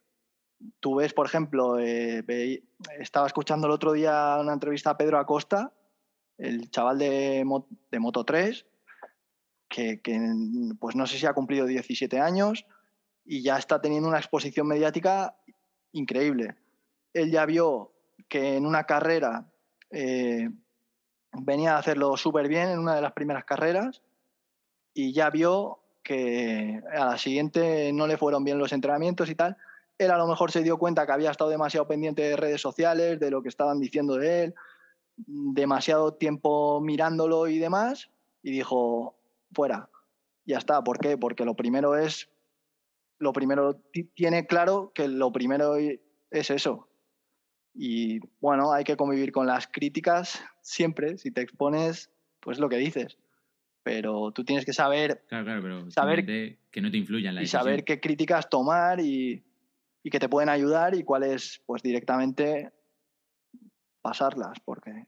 [0.81, 2.63] tú ves, por ejemplo, eh,
[2.99, 5.73] estaba escuchando el otro día una entrevista a Pedro Acosta,
[6.41, 7.45] el chaval de,
[7.91, 8.67] de Moto 3,
[9.69, 10.19] que, que,
[10.79, 12.67] pues no sé si ha cumplido 17 años
[13.25, 15.37] y ya está teniendo una exposición mediática
[15.93, 16.57] increíble.
[17.13, 17.93] Él ya vio
[18.29, 19.47] que en una carrera
[19.91, 20.49] eh,
[21.33, 24.03] venía a hacerlo súper bien en una de las primeras carreras
[24.95, 29.57] y ya vio que a la siguiente no le fueron bien los entrenamientos y tal.
[29.99, 33.21] Él a lo mejor se dio cuenta que había estado demasiado pendiente de redes sociales,
[33.21, 34.55] de lo que estaban diciendo de él,
[35.27, 38.11] demasiado tiempo mirándolo y demás,
[38.43, 39.19] y dijo,
[39.53, 39.89] fuera,
[40.45, 40.83] ya está.
[40.83, 41.17] ¿Por qué?
[41.19, 42.29] Porque lo primero es,
[43.19, 46.89] lo primero ti- tiene claro que lo primero es eso.
[47.75, 52.11] Y bueno, hay que convivir con las críticas siempre, si te expones,
[52.41, 53.19] pues lo que dices.
[53.83, 56.27] Pero tú tienes que saber Claro, claro, pero Saber-
[56.71, 57.63] que no te influya en la y decisión.
[57.63, 59.43] saber qué críticas tomar y,
[60.03, 62.73] y que te pueden ayudar y cuáles, pues directamente
[64.01, 65.07] pasarlas, porque...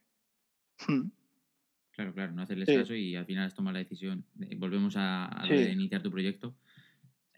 [1.94, 2.76] Claro, claro, no hacerles Sí.
[2.76, 4.24] caso y al final has tomado la decisión.
[4.34, 5.54] de- volvemos a, Sí.
[5.54, 6.54] iniciar tu proyecto.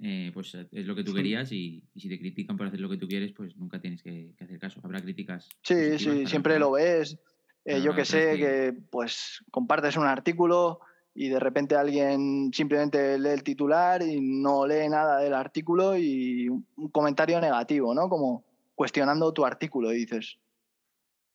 [0.00, 1.16] Eh, pues es lo que tú Sí.
[1.16, 4.02] querías y, y si te critican por hacer lo que tú quieres, pues nunca tienes
[4.02, 4.80] que, que hacer caso.
[4.82, 5.48] Habrá críticas.
[5.62, 7.18] Sí, sí, siempre lo ves.
[7.64, 10.80] Eh, yo que sé que- que pues compartes un artículo
[11.14, 16.48] y de repente alguien simplemente lee el titular y no lee nada del artículo y
[16.48, 18.08] un comentario negativo, ¿no?
[18.08, 18.44] Como
[18.74, 20.38] cuestionando tu artículo y dices,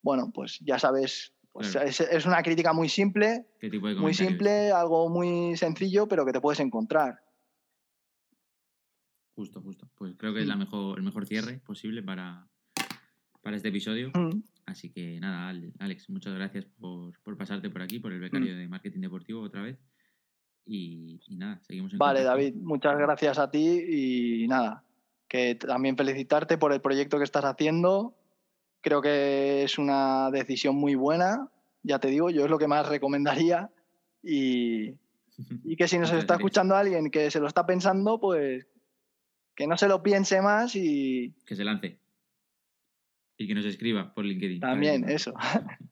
[0.02, 1.88] bueno, pues ya sabes, pues Claro.
[1.88, 6.26] es, es una crítica muy simple, ¿Qué tipo de muy simple, algo muy sencillo, pero
[6.26, 7.20] que te puedes encontrar.
[9.36, 9.90] Justo, justo.
[9.96, 10.60] Pues creo que es la Mm.
[10.60, 12.48] mejor, el mejor cierre posible para,
[13.42, 14.12] para este episodio.
[14.14, 18.20] Mm, Así que nada, Ale- Alex, muchas gracias por, por pasarte por aquí, por el
[18.20, 19.80] becario de marketing deportivo otra vez.
[20.66, 22.38] Y, y nada, seguimos en Vale, contacto.
[22.38, 24.84] David, muchas gracias a ti y nada,
[25.28, 28.16] que también felicitarte por el proyecto que estás haciendo.
[28.82, 31.50] Creo que es una decisión muy buena,
[31.84, 33.70] ya te digo, yo es lo que más recomendaría
[34.24, 34.94] y,
[35.64, 38.68] y que si nos está escuchando alguien que se lo está pensando, pues
[39.56, 42.00] que no se lo piense más y Que se lance.
[43.38, 44.60] Y que nos escriba por LinkedIn.
[44.60, 45.34] también eso.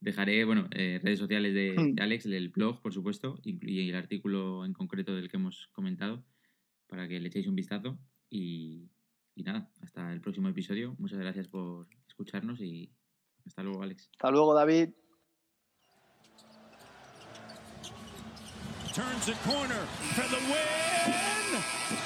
[0.00, 1.94] Dejaré, bueno, eh, redes sociales de, Hmm.
[1.94, 6.24] de Alex, del blog, por supuesto, y el artículo en concreto del que hemos comentado,
[6.86, 7.98] para que le echéis un vistazo.
[8.30, 8.88] Y,
[9.36, 10.96] y nada, hasta el próximo episodio.
[10.98, 12.90] Muchas gracias por escucharnos y
[13.44, 14.08] hasta luego, Alex.
[14.12, 14.90] Hasta luego, David.
[18.96, 19.74] turns the corner
[20.14, 22.02] for the win.